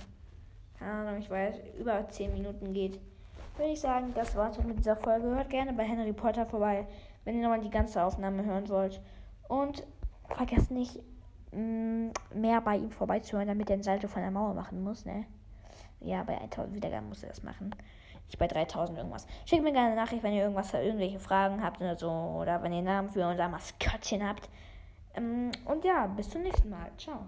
keine 0.79 0.91
Ahnung, 0.93 1.19
ich 1.19 1.29
weiß, 1.29 1.57
über 1.79 2.09
10 2.09 2.33
Minuten 2.33 2.73
geht, 2.73 2.99
würde 3.55 3.71
ich 3.71 3.81
sagen, 3.81 4.13
das 4.15 4.35
war's 4.35 4.57
mit 4.63 4.79
dieser 4.79 4.95
Folge. 4.95 5.27
Hört 5.27 5.51
gerne 5.51 5.73
bei 5.73 5.83
Henry 5.83 6.11
Potter 6.11 6.47
vorbei, 6.47 6.87
wenn 7.23 7.35
ihr 7.35 7.43
nochmal 7.43 7.61
die 7.61 7.69
ganze 7.69 8.03
Aufnahme 8.03 8.43
hören 8.43 8.67
wollt. 8.67 8.99
Und 9.47 9.85
vergesst 10.27 10.71
nicht, 10.71 10.99
mehr 11.57 12.61
bei 12.61 12.77
ihm 12.77 12.91
vorbeizuhören, 12.91 13.47
damit 13.47 13.69
er 13.69 13.77
ein 13.77 13.83
Salto 13.83 14.07
von 14.07 14.21
der 14.21 14.31
Mauer 14.31 14.53
machen 14.53 14.83
muss, 14.83 15.05
ne? 15.05 15.25
Ja, 15.99 16.23
bei 16.23 16.37
1000 16.37 16.75
Wiedergaben 16.75 17.09
muss 17.09 17.23
er 17.23 17.29
das 17.29 17.43
machen. 17.43 17.75
Ich 18.29 18.37
bei 18.37 18.47
3000 18.47 18.97
irgendwas. 18.97 19.25
Schickt 19.45 19.63
mir 19.63 19.71
gerne 19.71 19.87
eine 19.87 19.95
Nachricht, 19.95 20.21
wenn 20.21 20.33
ihr 20.33 20.43
irgendwas, 20.43 20.73
irgendwelche 20.73 21.19
Fragen 21.19 21.63
habt 21.63 21.81
oder 21.81 21.97
so. 21.97 22.09
Oder 22.09 22.61
wenn 22.61 22.73
ihr 22.73 22.81
Namen 22.81 23.09
für 23.09 23.25
unser 23.27 23.47
Maskottchen 23.47 24.27
habt. 24.27 24.49
Ähm, 25.15 25.51
und 25.65 25.83
ja, 25.83 26.07
bis 26.07 26.29
zum 26.29 26.43
nächsten 26.43 26.69
Mal. 26.69 26.91
Ciao. 26.97 27.25